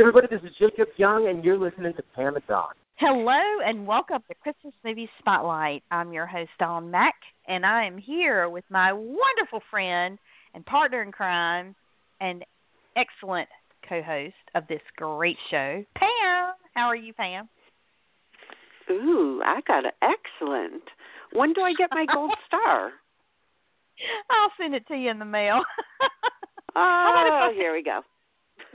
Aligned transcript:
Hey, 0.00 0.06
everybody, 0.06 0.34
this 0.34 0.50
is 0.50 0.56
Jacob 0.58 0.88
Young, 0.96 1.28
and 1.28 1.44
you're 1.44 1.58
listening 1.58 1.92
to 1.92 2.02
Pam 2.16 2.34
and 2.34 2.46
Dawn. 2.46 2.72
Hello, 2.96 3.38
and 3.62 3.86
welcome 3.86 4.22
to 4.28 4.34
Christmas 4.36 4.72
Movie 4.82 5.10
Spotlight. 5.18 5.82
I'm 5.90 6.10
your 6.10 6.24
host, 6.24 6.48
Dawn 6.58 6.90
Mack, 6.90 7.16
and 7.46 7.66
I 7.66 7.84
am 7.84 7.98
here 7.98 8.48
with 8.48 8.64
my 8.70 8.94
wonderful 8.94 9.60
friend 9.70 10.18
and 10.54 10.64
partner 10.64 11.02
in 11.02 11.12
crime 11.12 11.74
and 12.18 12.46
excellent 12.96 13.50
co 13.86 14.00
host 14.00 14.32
of 14.54 14.66
this 14.68 14.80
great 14.96 15.36
show, 15.50 15.84
Pam. 15.94 16.54
How 16.74 16.86
are 16.86 16.96
you, 16.96 17.12
Pam? 17.12 17.46
Ooh, 18.90 19.42
I 19.44 19.60
got 19.68 19.84
an 19.84 19.92
excellent. 20.00 20.84
When 21.34 21.52
do 21.52 21.60
I 21.60 21.74
get 21.76 21.90
my 21.90 22.06
gold 22.10 22.32
star? 22.46 22.92
I'll 24.30 24.52
send 24.58 24.74
it 24.74 24.88
to 24.88 24.94
you 24.94 25.10
in 25.10 25.18
the 25.18 25.26
mail. 25.26 25.60
oh, 26.74 27.50
here 27.54 27.74
we 27.74 27.82
go. 27.82 28.00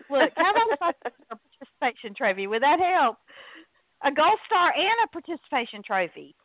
Look, 0.09 0.31
how 0.35 0.51
about 0.51 0.95
a 1.01 1.35
participation 1.35 2.15
trophy? 2.15 2.47
Would 2.47 2.61
that 2.61 2.79
help? 2.79 3.17
A 4.03 4.11
gold 4.11 4.39
star 4.45 4.73
and 4.75 4.95
a 5.03 5.07
participation 5.07 5.81
trophy. 5.85 6.35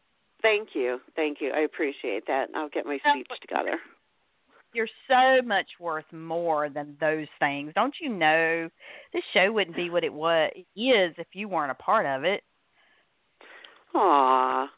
Thank 0.43 0.71
you, 0.75 1.01
thank 1.17 1.41
you. 1.41 1.53
I 1.55 1.61
appreciate 1.61 2.27
that. 2.27 2.49
I'll 2.55 2.69
get 2.71 2.87
my 2.87 2.99
speech 3.11 3.29
together. 3.41 3.79
You're 4.73 4.89
so 5.09 5.43
much 5.45 5.67
worth 5.81 6.11
more 6.13 6.69
than 6.69 6.97
those 7.01 7.27
things. 7.41 7.73
Don't 7.75 7.95
you 8.01 8.09
know? 8.09 8.71
This 9.13 9.25
show 9.35 9.53
wouldn't 9.53 9.77
be 9.77 9.91
what 9.91 10.05
it 10.05 10.13
was 10.13 10.53
is 10.55 10.65
if 11.19 11.27
you 11.33 11.49
weren't 11.49 11.73
a 11.73 11.75
part 11.75 12.07
of 12.07 12.25
it. 12.25 12.43
Aw. 13.95 14.69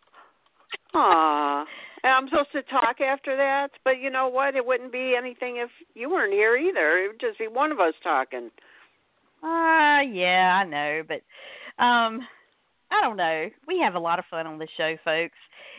Aw. 0.95 1.65
And 2.05 2.13
I'm 2.13 2.29
supposed 2.29 2.53
to 2.53 2.63
talk 2.63 3.01
after 3.01 3.37
that, 3.37 3.69
but 3.85 4.01
you 4.01 4.11
know 4.11 4.29
what? 4.29 4.57
It 4.57 4.67
wouldn't 4.67 4.93
be 4.93 5.15
anything 5.17 5.59
if 5.59 5.71
you 5.95 6.11
weren't 6.11 6.33
here 6.33 6.57
either. 6.57 6.99
It 6.99 7.09
would 7.09 7.21
just 7.21 7.39
be 7.39 7.47
one 7.47 7.71
of 7.71 7.79
us 7.79 7.95
talking. 8.03 8.51
Ah, 9.45 9.99
uh, 9.99 10.01
yeah, 10.03 10.63
I 10.63 10.65
know, 10.65 11.03
but 11.07 11.83
um 11.83 12.21
I 12.93 13.01
don't 13.01 13.17
know. 13.17 13.49
We 13.67 13.81
have 13.83 13.95
a 13.95 13.99
lot 13.99 14.19
of 14.19 14.27
fun 14.31 14.47
on 14.47 14.59
this 14.59 14.69
show, 14.77 14.97
folks. 15.03 15.39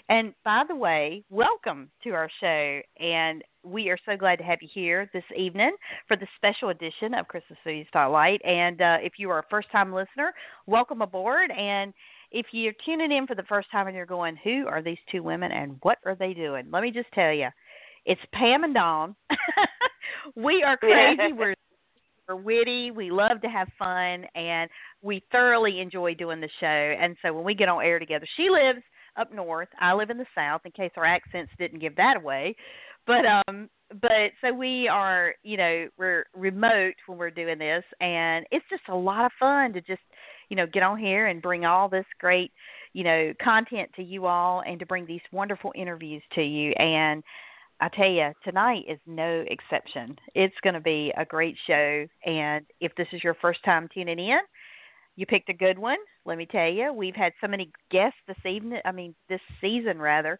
And 0.09 0.33
by 0.43 0.63
the 0.67 0.75
way, 0.75 1.23
welcome 1.29 1.89
to 2.03 2.09
our 2.09 2.27
show. 2.41 2.81
And 2.99 3.43
we 3.63 3.89
are 3.89 3.99
so 4.03 4.17
glad 4.17 4.37
to 4.37 4.43
have 4.43 4.63
you 4.63 4.67
here 4.73 5.07
this 5.13 5.23
evening 5.37 5.75
for 6.07 6.17
the 6.17 6.27
special 6.37 6.69
edition 6.69 7.13
of 7.13 7.27
Christmas 7.27 7.59
Movie 7.65 7.85
Spotlight. 7.87 8.43
And 8.43 8.81
uh, 8.81 8.97
if 8.99 9.13
you 9.17 9.29
are 9.29 9.39
a 9.39 9.45
first 9.49 9.71
time 9.71 9.93
listener, 9.93 10.33
welcome 10.65 11.03
aboard. 11.03 11.51
And 11.51 11.93
if 12.33 12.47
you're 12.51 12.73
tuning 12.85 13.11
in 13.11 13.27
for 13.27 13.35
the 13.35 13.43
first 13.43 13.71
time 13.71 13.87
and 13.87 13.95
you're 13.95 14.05
going, 14.05 14.35
who 14.43 14.65
are 14.67 14.81
these 14.81 14.97
two 15.11 15.23
women 15.23 15.51
and 15.51 15.77
what 15.83 15.99
are 16.05 16.15
they 16.15 16.33
doing? 16.33 16.65
Let 16.71 16.83
me 16.83 16.91
just 16.91 17.11
tell 17.13 17.31
you, 17.31 17.47
it's 18.05 18.21
Pam 18.33 18.63
and 18.63 18.73
Dawn. 18.73 19.15
we 20.35 20.63
are 20.63 20.75
crazy. 20.75 21.31
We're 21.37 21.55
we're 22.29 22.37
witty. 22.37 22.91
We 22.91 23.11
love 23.11 23.41
to 23.41 23.49
have 23.49 23.67
fun, 23.77 24.23
and 24.33 24.69
we 25.01 25.21
thoroughly 25.29 25.81
enjoy 25.81 26.13
doing 26.13 26.39
the 26.39 26.47
show. 26.61 26.65
And 26.65 27.17
so 27.21 27.33
when 27.33 27.43
we 27.43 27.53
get 27.53 27.67
on 27.67 27.83
air 27.83 27.99
together, 27.99 28.25
she 28.37 28.49
lives 28.49 28.79
up 29.17 29.33
north. 29.33 29.67
I 29.81 29.93
live 29.93 30.09
in 30.09 30.17
the 30.17 30.25
south. 30.33 30.61
In 30.63 30.71
case 30.71 30.91
our 30.95 31.03
accents 31.03 31.51
didn't 31.59 31.79
give 31.79 31.97
that 31.97 32.15
away, 32.15 32.55
but 33.05 33.25
um, 33.25 33.69
but 34.01 34.31
so 34.41 34.53
we 34.53 34.87
are, 34.87 35.35
you 35.43 35.57
know, 35.57 35.87
we're 35.97 36.25
remote 36.33 36.95
when 37.07 37.17
we're 37.17 37.29
doing 37.29 37.59
this, 37.59 37.83
and 37.99 38.45
it's 38.51 38.65
just 38.69 38.83
a 38.87 38.95
lot 38.95 39.25
of 39.25 39.31
fun 39.37 39.73
to 39.73 39.81
just 39.81 40.01
you 40.53 40.57
know, 40.57 40.67
get 40.67 40.83
on 40.83 40.99
here 40.99 41.25
and 41.25 41.41
bring 41.41 41.65
all 41.65 41.89
this 41.89 42.05
great, 42.19 42.51
you 42.93 43.03
know, 43.03 43.33
content 43.43 43.89
to 43.95 44.03
you 44.03 44.27
all 44.27 44.61
and 44.61 44.79
to 44.79 44.85
bring 44.85 45.03
these 45.07 45.19
wonderful 45.31 45.73
interviews 45.75 46.21
to 46.35 46.43
you. 46.43 46.73
And 46.73 47.23
I 47.79 47.89
tell 47.89 48.07
you, 48.07 48.31
tonight 48.43 48.83
is 48.87 48.99
no 49.07 49.43
exception. 49.47 50.15
It's 50.35 50.53
going 50.61 50.75
to 50.75 50.79
be 50.79 51.11
a 51.17 51.25
great 51.25 51.57
show. 51.65 52.05
And 52.23 52.67
if 52.79 52.93
this 52.93 53.07
is 53.13 53.23
your 53.23 53.33
first 53.41 53.63
time 53.65 53.89
tuning 53.91 54.19
in, 54.19 54.37
you 55.15 55.25
picked 55.25 55.49
a 55.49 55.53
good 55.53 55.79
one. 55.79 55.97
Let 56.23 56.37
me 56.37 56.45
tell 56.45 56.69
you, 56.69 56.93
we've 56.93 57.15
had 57.15 57.33
so 57.41 57.47
many 57.47 57.71
guests 57.89 58.19
this 58.27 58.37
evening, 58.45 58.79
I 58.85 58.91
mean, 58.91 59.15
this 59.29 59.41
season 59.59 59.97
rather. 59.97 60.37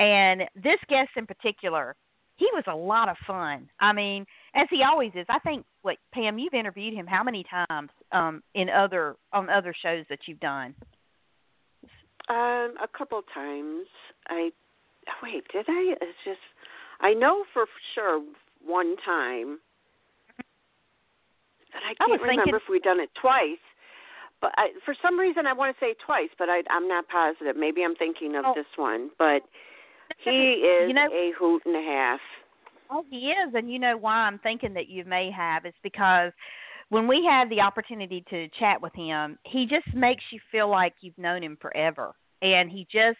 And 0.00 0.42
this 0.56 0.80
guest 0.88 1.10
in 1.16 1.26
particular, 1.26 1.94
he 2.38 2.48
was 2.52 2.64
a 2.66 2.74
lot 2.74 3.08
of 3.08 3.16
fun. 3.26 3.68
I 3.80 3.92
mean, 3.92 4.24
as 4.54 4.68
he 4.70 4.82
always 4.82 5.12
is. 5.14 5.26
I 5.28 5.40
think 5.40 5.64
what 5.82 5.96
Pam, 6.14 6.38
you've 6.38 6.54
interviewed 6.54 6.94
him 6.94 7.06
how 7.06 7.22
many 7.22 7.44
times 7.44 7.90
um 8.12 8.42
in 8.54 8.68
other 8.70 9.16
on 9.32 9.50
other 9.50 9.74
shows 9.82 10.06
that 10.08 10.20
you've 10.26 10.40
done? 10.40 10.74
Um, 12.28 12.74
a 12.82 12.88
couple 12.96 13.20
times. 13.34 13.86
I 14.28 14.50
wait, 15.22 15.44
did 15.52 15.66
I? 15.68 15.94
It's 16.00 16.18
just 16.24 16.40
I 17.00 17.12
know 17.12 17.44
for 17.52 17.66
sure 17.94 18.22
one 18.64 18.96
time. 19.04 19.58
But 21.72 21.82
I 21.84 21.94
can't 21.94 22.10
I 22.10 22.22
remember 22.22 22.42
thinking, 22.44 22.54
if 22.54 22.62
we've 22.70 22.82
done 22.82 23.00
it 23.00 23.10
twice. 23.20 23.62
But 24.40 24.52
I, 24.56 24.70
for 24.84 24.94
some 25.02 25.18
reason, 25.18 25.46
I 25.46 25.52
want 25.52 25.74
to 25.74 25.84
say 25.84 25.94
twice, 26.04 26.30
but 26.38 26.48
I, 26.48 26.62
I'm 26.70 26.86
not 26.86 27.08
positive. 27.08 27.56
Maybe 27.56 27.82
I'm 27.82 27.96
thinking 27.96 28.36
of 28.36 28.44
oh. 28.46 28.52
this 28.54 28.70
one. 28.76 29.10
But 29.18 29.42
he 30.24 30.30
is 30.30 30.88
you 30.88 30.94
know, 30.94 31.08
a 31.12 31.32
hoot 31.38 31.62
and 31.66 31.76
a 31.76 31.82
half. 31.82 32.20
Oh, 32.90 33.04
he 33.10 33.30
is, 33.30 33.52
and 33.54 33.70
you 33.70 33.78
know 33.78 33.96
why 33.96 34.14
I'm 34.14 34.38
thinking 34.38 34.74
that 34.74 34.88
you 34.88 35.04
may 35.04 35.30
have 35.30 35.66
is 35.66 35.74
because 35.82 36.32
when 36.88 37.06
we 37.06 37.26
had 37.28 37.50
the 37.50 37.60
opportunity 37.60 38.24
to 38.30 38.48
chat 38.58 38.80
with 38.80 38.94
him, 38.94 39.38
he 39.44 39.66
just 39.66 39.94
makes 39.94 40.24
you 40.32 40.40
feel 40.50 40.70
like 40.70 40.94
you've 41.00 41.18
known 41.18 41.42
him 41.42 41.58
forever, 41.60 42.14
and 42.40 42.70
he 42.70 42.86
just 42.90 43.18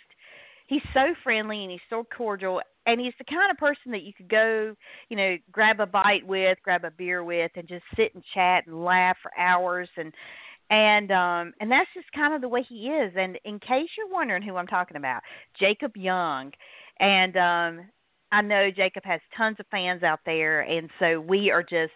he's 0.69 0.83
so 0.95 1.15
friendly 1.25 1.63
and 1.63 1.71
he's 1.71 1.81
so 1.91 2.07
cordial 2.17 2.61
and 2.87 3.01
he's 3.01 3.15
the 3.19 3.25
kind 3.25 3.51
of 3.51 3.57
person 3.59 3.93
that 3.93 4.03
you 4.03 4.13
could 4.15 4.29
go, 4.29 4.75
you 5.11 5.17
know, 5.17 5.37
grab 5.53 5.81
a 5.81 5.87
bite 5.87 6.27
with, 6.27 6.57
grab 6.63 6.85
a 6.85 6.91
beer 6.91 7.25
with 7.25 7.51
and 7.57 7.69
just 7.69 7.85
sit 7.97 8.15
and 8.15 8.25
chat 8.33 8.67
and 8.67 8.85
laugh 8.85 9.17
for 9.23 9.31
hours 9.39 9.89
and 9.97 10.13
and 10.71 11.11
um 11.11 11.55
and 11.61 11.71
that's 11.71 11.89
just 11.95 12.11
kind 12.13 12.35
of 12.35 12.43
the 12.43 12.49
way 12.49 12.63
he 12.69 12.89
is 12.89 13.13
and 13.17 13.39
in 13.45 13.59
case 13.59 13.89
you're 13.97 14.13
wondering 14.13 14.43
who 14.43 14.57
I'm 14.57 14.67
talking 14.67 14.97
about, 14.97 15.23
Jacob 15.59 15.97
Young 15.97 16.53
and 17.01 17.37
um 17.37 17.87
I 18.31 18.43
know 18.43 18.71
Jacob 18.71 19.05
has 19.05 19.21
tons 19.37 19.57
of 19.59 19.67
fans 19.71 20.03
out 20.03 20.21
there, 20.27 20.61
and 20.61 20.91
so 20.99 21.19
we 21.19 21.51
are 21.51 21.63
just 21.63 21.93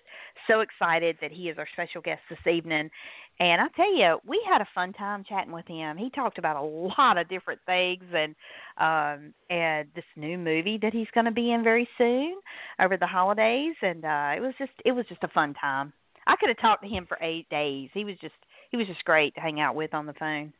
so 0.49 0.61
excited 0.61 1.19
that 1.21 1.31
he 1.31 1.51
is 1.51 1.59
our 1.59 1.69
special 1.75 2.01
guest 2.01 2.23
this 2.31 2.39
evening. 2.51 2.91
And 3.39 3.61
I 3.61 3.67
tell 3.77 3.95
you, 3.95 4.19
we 4.27 4.41
had 4.49 4.61
a 4.61 4.69
fun 4.75 4.93
time 4.93 5.25
chatting 5.29 5.53
with 5.53 5.67
him. 5.67 5.97
He 5.97 6.11
talked 6.11 6.39
about 6.39 6.57
a 6.57 6.63
lot 6.63 7.19
of 7.19 7.29
different 7.29 7.61
things, 7.67 8.05
and 8.15 8.35
um, 8.79 9.35
and 9.51 9.89
this 9.95 10.05
new 10.17 10.39
movie 10.39 10.79
that 10.81 10.93
he's 10.93 11.09
going 11.15 11.27
to 11.27 11.33
be 11.33 11.53
in 11.53 11.63
very 11.63 11.89
soon 11.99 12.37
over 12.81 12.97
the 12.97 13.07
holidays. 13.07 13.75
And 13.83 14.05
uh, 14.05 14.33
it 14.37 14.41
was 14.41 14.55
just 14.59 14.73
it 14.85 14.93
was 14.93 15.05
just 15.09 15.25
a 15.25 15.29
fun 15.29 15.55
time. 15.55 15.93
I 16.27 16.37
could 16.37 16.49
have 16.49 16.61
talked 16.61 16.83
to 16.83 16.89
him 16.89 17.07
for 17.07 17.19
eight 17.21 17.49
days. 17.51 17.91
He 17.93 18.05
was 18.05 18.17
just 18.21 18.35
he 18.71 18.77
was 18.77 18.87
just 18.87 19.05
great 19.05 19.35
to 19.35 19.41
hang 19.41 19.61
out 19.61 19.75
with 19.75 19.93
on 19.93 20.07
the 20.07 20.15
phone. 20.15 20.53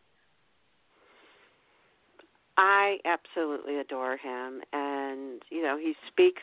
I 2.57 2.99
absolutely 3.05 3.79
adore 3.79 4.17
him, 4.17 4.61
and 4.73 5.43
you 5.51 5.63
know 5.63 5.79
he 5.79 5.95
speaks 6.11 6.43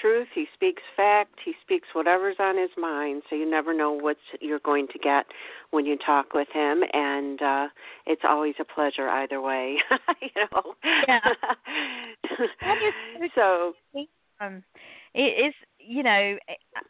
truth, 0.00 0.28
he 0.34 0.46
speaks 0.54 0.82
fact, 0.96 1.34
he 1.44 1.52
speaks 1.62 1.88
whatever's 1.92 2.36
on 2.40 2.58
his 2.58 2.70
mind. 2.76 3.22
So 3.28 3.36
you 3.36 3.48
never 3.48 3.72
know 3.72 3.92
what 3.92 4.16
you're 4.40 4.58
going 4.58 4.88
to 4.88 4.98
get 4.98 5.26
when 5.70 5.86
you 5.86 5.96
talk 6.04 6.32
with 6.34 6.48
him, 6.52 6.82
and 6.92 7.40
uh 7.40 7.66
it's 8.06 8.22
always 8.28 8.54
a 8.60 8.64
pleasure 8.64 9.08
either 9.08 9.40
way. 9.40 9.76
you 10.22 10.28
know. 10.52 10.74
Yeah. 11.06 11.20
so. 13.34 13.74
Um, 14.38 14.62
it, 15.14 15.32
it's 15.46 15.56
you 15.78 16.02
know 16.02 16.36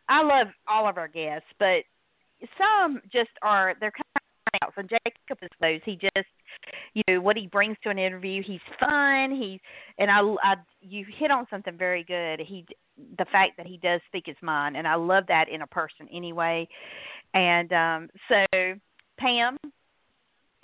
I 0.08 0.22
love 0.22 0.48
all 0.66 0.88
of 0.88 0.98
our 0.98 1.08
guests, 1.08 1.46
but 1.58 1.84
some 2.58 3.00
just 3.12 3.30
are 3.42 3.74
they're 3.80 3.92
kind 3.92 4.04
of 4.16 4.22
and 4.76 4.88
Jacob 4.88 5.38
is 5.42 5.50
those. 5.60 5.80
He 5.84 5.92
just 5.92 6.26
you 6.94 7.02
know 7.08 7.20
what 7.20 7.36
he 7.36 7.46
brings 7.46 7.76
to 7.82 7.90
an 7.90 7.98
interview. 7.98 8.42
He's 8.46 8.60
fun. 8.80 9.30
He's 9.30 9.60
and 9.98 10.10
I, 10.10 10.20
I 10.42 10.54
you 10.80 11.04
hit 11.18 11.30
on 11.30 11.46
something 11.50 11.76
very 11.76 12.04
good. 12.04 12.40
He 12.46 12.66
the 13.18 13.26
fact 13.26 13.56
that 13.56 13.66
he 13.66 13.78
does 13.78 14.00
speak 14.06 14.24
his 14.26 14.36
mind, 14.42 14.76
and 14.76 14.86
I 14.86 14.94
love 14.94 15.24
that 15.28 15.48
in 15.48 15.62
a 15.62 15.66
person 15.66 16.08
anyway. 16.12 16.68
And 17.34 17.72
um 17.72 18.10
so 18.28 18.74
Pam, 19.18 19.56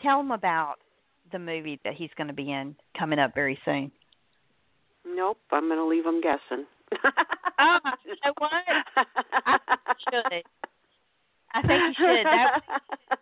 tell 0.02 0.20
him 0.20 0.30
about 0.30 0.76
the 1.32 1.38
movie 1.38 1.80
that 1.84 1.94
he's 1.94 2.10
going 2.16 2.28
to 2.28 2.34
be 2.34 2.50
in 2.52 2.76
coming 2.98 3.18
up 3.18 3.34
very 3.34 3.58
soon. 3.64 3.90
Nope, 5.06 5.38
I'm 5.50 5.68
going 5.68 5.78
to 5.78 5.86
leave 5.86 6.04
him 6.04 6.20
guessing. 6.20 6.66
oh, 7.58 7.78
you 8.04 8.14
know 8.24 8.32
what? 8.38 8.52
I 9.46 9.58
should. 10.10 10.42
I 11.54 11.62
think 11.62 11.82
you 11.82 11.94
should. 11.98 12.26
That, 12.26 12.60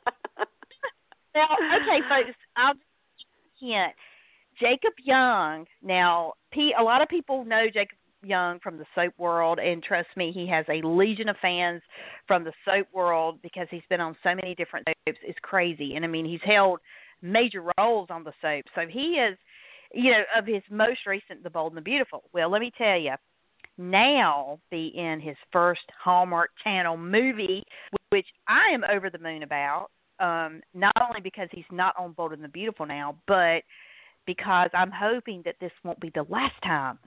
now, 1.41 1.57
okay, 1.77 2.01
folks, 2.09 2.37
I'll 2.57 2.75
hint. 3.61 3.93
Jacob 4.61 4.93
Young. 5.03 5.67
Now, 5.83 6.35
a 6.79 6.83
lot 6.83 7.03
of 7.03 7.09
people 7.09 7.45
know 7.45 7.67
Jacob 7.73 7.97
Young 8.23 8.61
from 8.61 8.77
the 8.77 8.85
soap 8.95 9.15
world, 9.19 9.59
and 9.59 9.83
trust 9.83 10.09
me, 10.17 10.33
he 10.33 10.47
has 10.49 10.67
a 10.69 10.87
legion 10.87 11.29
of 11.29 11.37
fans 11.41 11.81
from 12.27 12.45
the 12.45 12.53
soap 12.65 12.87
world 12.93 13.39
because 13.43 13.67
he's 13.71 13.83
been 13.89 14.01
on 14.01 14.17
so 14.23 14.35
many 14.35 14.55
different 14.55 14.87
soaps. 14.87 15.19
It's 15.23 15.39
crazy, 15.43 15.97
and 15.97 16.05
I 16.05 16.09
mean, 16.09 16.27
he's 16.27 16.41
held 16.45 16.81
major 17.23 17.65
roles 17.79 18.09
on 18.11 18.25
the 18.25 18.33
soap. 18.43 18.65
So 18.75 18.83
he 18.87 19.15
is, 19.15 19.39
you 19.95 20.11
know, 20.11 20.23
of 20.37 20.47
his 20.47 20.63
most 20.71 21.01
recent, 21.07 21.43
The 21.43 21.51
Bold 21.51 21.73
and 21.73 21.79
the 21.79 21.83
Beautiful. 21.83 22.25
Well, 22.35 22.51
let 22.51 22.61
me 22.61 22.71
tell 22.77 22.99
you, 22.99 23.15
now 23.79 24.59
be 24.71 24.93
in 24.95 25.21
his 25.21 25.37
first 25.51 25.81
Hallmark 26.03 26.51
Channel 26.63 26.99
movie 26.99 27.65
which 28.11 28.27
I 28.49 28.75
am 28.75 28.85
over 28.93 29.09
the 29.09 29.19
moon 29.19 29.43
about. 29.43 29.89
Um, 30.20 30.61
not 30.75 30.94
only 31.00 31.20
because 31.22 31.49
he's 31.52 31.64
not 31.72 31.94
on 31.99 32.12
Bold 32.12 32.32
and 32.32 32.44
the 32.44 32.49
Beautiful 32.49 32.87
now, 32.87 33.17
but 33.26 33.62
because 34.26 34.69
I'm 34.75 34.90
hoping 34.90 35.43
that 35.44 35.56
this 35.61 35.72
won't 35.82 36.00
be 36.00 36.11
the 36.14 36.26
last 36.28 36.61
time 36.62 36.99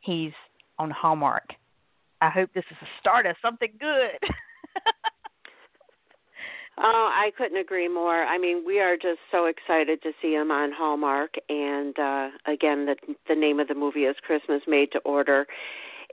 he's 0.00 0.32
on 0.78 0.90
Hallmark. 0.90 1.50
I 2.20 2.30
hope 2.30 2.50
this 2.54 2.64
is 2.70 2.76
a 2.80 2.88
start 3.00 3.26
of 3.26 3.36
something 3.42 3.72
good. 3.78 4.18
Oh, 6.76 7.08
I 7.12 7.30
couldn't 7.38 7.58
agree 7.58 7.88
more. 7.88 8.24
I 8.24 8.36
mean, 8.36 8.64
we 8.66 8.80
are 8.80 8.96
just 8.96 9.20
so 9.30 9.46
excited 9.46 10.02
to 10.02 10.10
see 10.20 10.32
him 10.32 10.50
on 10.50 10.72
Hallmark. 10.76 11.34
And 11.48 11.96
uh, 11.98 12.30
again, 12.46 12.86
the 12.86 12.96
the 13.28 13.36
name 13.36 13.60
of 13.60 13.68
the 13.68 13.74
movie 13.74 14.04
is 14.04 14.16
Christmas 14.26 14.62
Made 14.66 14.90
to 14.92 14.98
Order. 15.00 15.46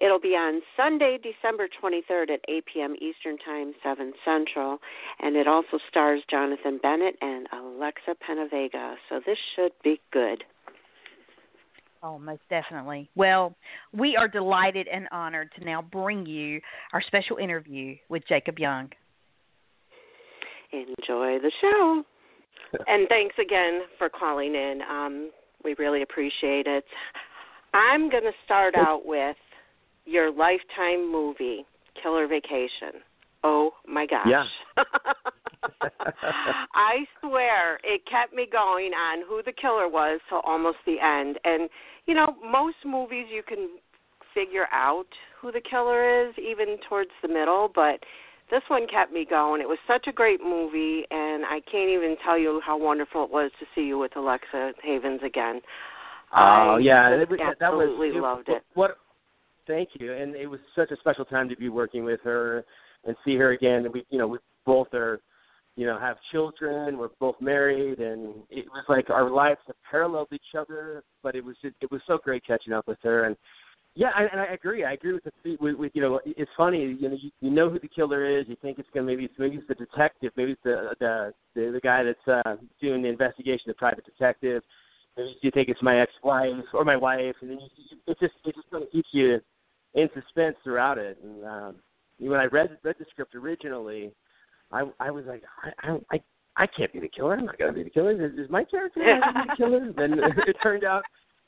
It'll 0.01 0.19
be 0.19 0.30
on 0.30 0.62
Sunday, 0.75 1.19
December 1.21 1.68
23rd 1.81 2.31
at 2.31 2.39
8 2.48 2.65
p.m. 2.74 2.95
Eastern 2.95 3.38
Time, 3.38 3.74
7 3.83 4.13
Central, 4.25 4.80
and 5.19 5.36
it 5.36 5.48
also 5.48 5.77
stars 5.89 6.21
Jonathan 6.30 6.80
Bennett 6.81 7.15
and 7.21 7.48
Alexa 7.53 8.15
Penavega. 8.27 8.95
So 9.09 9.21
this 9.25 9.38
should 9.56 9.71
be 9.83 10.01
good. 10.12 10.44
Oh, 12.01 12.18
most 12.18 12.42
definitely. 12.50 13.12
Well, 13.15 13.56
we 13.94 14.15
are 14.15 14.27
delighted 14.27 14.88
and 14.88 15.07
honored 15.12 15.51
to 15.59 15.63
now 15.63 15.83
bring 15.83 16.25
you 16.25 16.59
our 16.94 17.01
special 17.06 17.38
interview 17.38 17.95
with 18.09 18.24
Jacob 18.27 18.57
Young. 18.57 18.89
Enjoy 20.74 21.38
the 21.38 21.51
show. 21.62 22.03
and 22.88 23.07
thanks 23.07 23.36
again 23.39 23.81
for 24.00 24.09
calling 24.09 24.56
in. 24.56 24.80
Um, 24.89 25.30
we 25.63 25.75
really 25.77 26.01
appreciate 26.01 26.65
it. 26.65 26.86
I'm 27.75 28.09
going 28.09 28.24
to 28.24 28.31
start 28.45 28.74
out 28.75 29.06
with 29.06 29.36
your 30.06 30.31
lifetime 30.31 31.12
movie, 31.12 31.65
Killer 32.01 32.27
Vacation. 32.27 33.01
Oh 33.44 33.71
my 33.88 34.06
gosh. 34.06 34.27
Yeah. 34.27 34.45
I 36.74 37.06
swear 37.19 37.80
it 37.83 38.01
kept 38.09 38.33
me 38.33 38.48
going 38.51 38.92
on 38.94 39.24
who 39.27 39.42
the 39.44 39.51
killer 39.51 39.88
was 39.88 40.19
till 40.30 40.39
almost 40.39 40.77
the 40.86 41.00
end. 41.00 41.39
And 41.44 41.69
you 42.06 42.13
know, 42.13 42.36
most 42.44 42.77
movies 42.86 43.27
you 43.31 43.44
can 43.44 43.69
figure 44.33 44.68
out 44.71 45.07
who 45.39 45.51
the 45.51 45.62
killer 45.62 46.27
is 46.27 46.33
even 46.38 46.77
towards 46.88 47.12
the 47.21 47.27
middle, 47.27 47.69
but 47.74 48.00
this 48.50 48.62
one 48.68 48.88
kept 48.88 49.12
me 49.12 49.25
going. 49.30 49.62
It 49.62 49.68
was 49.68 49.77
such 49.88 50.07
a 50.07 50.12
great 50.12 50.42
movie 50.42 51.03
and 51.09 51.45
I 51.45 51.62
can't 51.71 51.89
even 51.89 52.15
tell 52.24 52.38
you 52.38 52.62
how 52.65 52.77
wonderful 52.77 53.24
it 53.25 53.31
was 53.31 53.51
to 53.59 53.65
see 53.75 53.81
you 53.81 53.98
with 53.98 54.15
Alexa 54.15 54.74
Havins 54.88 55.24
again. 55.24 55.62
Oh 56.36 56.75
I 56.75 56.80
yeah, 56.80 57.09
it, 57.09 57.30
was- 57.30 57.39
absolutely 57.39 58.09
that 58.09 58.15
was 58.15 58.21
loved 58.21 58.50
it. 58.50 58.63
What? 58.74 58.98
Thank 59.72 59.90
you, 60.02 60.12
and 60.12 60.36
it 60.36 60.48
was 60.48 60.60
such 60.76 60.92
a 60.92 60.98
special 60.98 61.24
time 61.24 61.48
to 61.48 61.56
be 61.56 61.70
working 61.70 62.04
with 62.04 62.20
her 62.26 62.66
and 63.06 63.16
see 63.24 63.38
her 63.38 63.52
again. 63.52 63.86
And 63.86 63.94
we, 63.94 64.06
you 64.10 64.18
know, 64.18 64.28
we 64.28 64.38
both 64.66 64.94
are, 64.94 65.22
you 65.78 65.86
know, 65.86 65.98
have 65.98 66.18
children. 66.30 66.98
We're 66.98 67.08
both 67.22 67.36
married, 67.40 68.00
and 68.00 68.36
it 68.50 68.66
was 68.66 68.84
like 68.90 69.10
our 69.10 69.30
lives 69.30 69.62
have 69.68 69.78
paralleled 69.90 70.28
each 70.34 70.56
other. 70.60 71.04
But 71.24 71.36
it 71.36 71.46
was 71.46 71.56
just, 71.62 71.76
it 71.80 71.90
was 71.90 72.02
so 72.06 72.18
great 72.22 72.46
catching 72.46 72.74
up 72.74 72.86
with 72.86 72.98
her. 73.04 73.24
And 73.24 73.38
yeah, 73.96 74.10
and 74.18 74.42
I 74.42 74.48
agree. 74.54 74.84
I 74.84 74.92
agree 74.92 75.14
with 75.14 75.24
the 75.24 75.56
with, 75.62 75.76
with 75.78 75.92
you 75.96 76.02
know, 76.02 76.20
it's 76.26 76.52
funny. 76.58 76.98
You 77.00 77.08
know, 77.08 77.18
you, 77.22 77.32
you 77.40 77.50
know 77.50 77.70
who 77.70 77.80
the 77.80 77.88
killer 77.88 78.40
is. 78.40 78.48
You 78.50 78.58
think 78.62 78.78
it's 78.78 78.90
gonna 78.94 79.06
maybe 79.06 79.24
it's 79.24 79.34
maybe 79.40 79.56
it's 79.56 79.68
the 79.70 79.76
detective, 79.76 80.34
maybe 80.36 80.52
it's 80.52 80.64
the 80.66 80.90
the 81.00 81.34
the, 81.56 81.72
the 81.72 81.82
guy 81.82 82.04
that's 82.04 82.28
uh, 82.28 82.58
doing 82.82 83.04
the 83.04 83.10
investigation, 83.10 83.64
the 83.68 83.74
private 83.76 84.04
detective 84.04 84.64
maybe 85.18 85.36
you 85.42 85.52
think 85.52 85.70
it's 85.70 85.82
my 85.82 86.02
ex-wife 86.02 86.66
or 86.74 86.86
my 86.86 86.98
wife, 86.98 87.36
and 87.42 87.50
then 87.50 87.60
you, 87.60 87.98
it 88.08 88.18
just 88.20 88.34
it 88.46 88.56
just 88.56 88.70
kind 88.72 88.84
of 88.84 88.92
keeps 88.92 89.10
you 89.12 89.40
in 89.94 90.10
suspense 90.14 90.56
throughout 90.64 90.98
it. 90.98 91.18
And 91.24 91.46
um, 91.46 91.76
when 92.20 92.40
I 92.40 92.46
read 92.46 92.78
read 92.84 92.96
the 93.00 93.06
script 93.10 93.36
originally, 93.36 94.12
I 94.72 94.84
I 95.00 95.12
was 95.12 95.26
like, 95.26 95.44
I 95.64 95.92
I 95.92 95.98
I, 96.12 96.22
I 96.58 96.68
can't 96.68 96.94
be 96.94 97.00
the 97.00 97.10
killer. 97.10 97.36
I'm 97.36 97.46
not 97.46 97.58
gonna 97.58 97.74
be 97.74 97.84
the 97.84 97.90
killer. 97.90 98.12
Is, 98.12 98.34
is 98.38 98.50
my 98.50 98.64
character 98.64 99.00
gonna 99.00 99.44
be 99.44 99.50
the 99.50 99.56
killer? 99.58 99.94
then 99.98 100.20
it 100.48 100.56
turned 100.62 100.84
out, 100.84 101.04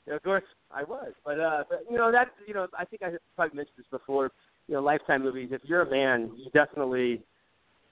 you 0.05 0.11
know, 0.11 0.17
of 0.17 0.23
course, 0.23 0.43
I 0.71 0.83
was. 0.83 1.13
But 1.25 1.39
uh, 1.39 1.63
but 1.69 1.85
you 1.89 1.97
know 1.97 2.11
that 2.11 2.29
you 2.47 2.53
know 2.53 2.67
I 2.77 2.85
think 2.85 3.03
I 3.03 3.11
probably 3.35 3.55
mentioned 3.57 3.77
this 3.77 3.87
before. 3.91 4.31
You 4.67 4.75
know, 4.75 4.81
lifetime 4.81 5.23
movies. 5.23 5.49
If 5.51 5.61
you're 5.65 5.81
a 5.81 5.89
man, 5.89 6.31
you 6.37 6.49
definitely 6.51 7.21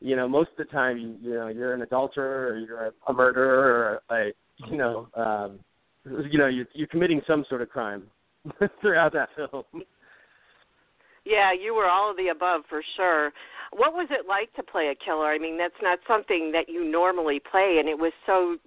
you 0.01 0.15
know, 0.15 0.27
most 0.27 0.49
of 0.57 0.57
the 0.57 0.71
time, 0.71 0.97
you, 0.97 1.15
you 1.21 1.35
know, 1.35 1.47
you're 1.47 1.73
an 1.73 1.83
adulterer 1.83 2.47
or 2.47 2.57
you're 2.57 2.87
a, 2.87 2.91
a 3.07 3.13
murderer 3.13 4.01
or 4.09 4.17
a, 4.17 4.31
you 4.69 4.77
know, 4.77 5.07
um, 5.15 5.59
you 6.05 6.39
know, 6.39 6.47
you're, 6.47 6.65
you're 6.73 6.87
committing 6.87 7.21
some 7.27 7.45
sort 7.47 7.61
of 7.61 7.69
crime 7.69 8.03
throughout 8.81 9.13
that 9.13 9.29
film. 9.35 9.63
Yeah, 11.25 11.51
you 11.53 11.75
were 11.75 11.87
all 11.87 12.11
of 12.11 12.17
the 12.17 12.29
above 12.29 12.61
for 12.69 12.81
sure. 12.95 13.31
What 13.71 13.93
was 13.93 14.07
it 14.09 14.27
like 14.27 14.53
to 14.55 14.63
play 14.63 14.87
a 14.87 14.95
killer? 14.95 15.27
I 15.27 15.37
mean, 15.37 15.57
that's 15.57 15.73
not 15.81 15.99
something 16.07 16.51
that 16.51 16.67
you 16.67 16.83
normally 16.83 17.39
play, 17.39 17.77
and 17.79 17.87
it 17.87 17.97
was 17.97 18.11
so 18.25 18.57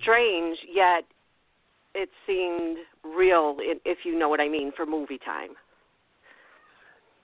strange, 0.00 0.58
yet 0.72 1.04
it 1.94 2.10
seemed 2.26 2.78
real, 3.02 3.56
if 3.58 3.98
you 4.04 4.18
know 4.18 4.28
what 4.28 4.40
I 4.40 4.48
mean, 4.48 4.70
for 4.76 4.86
movie 4.86 5.18
time. 5.18 5.50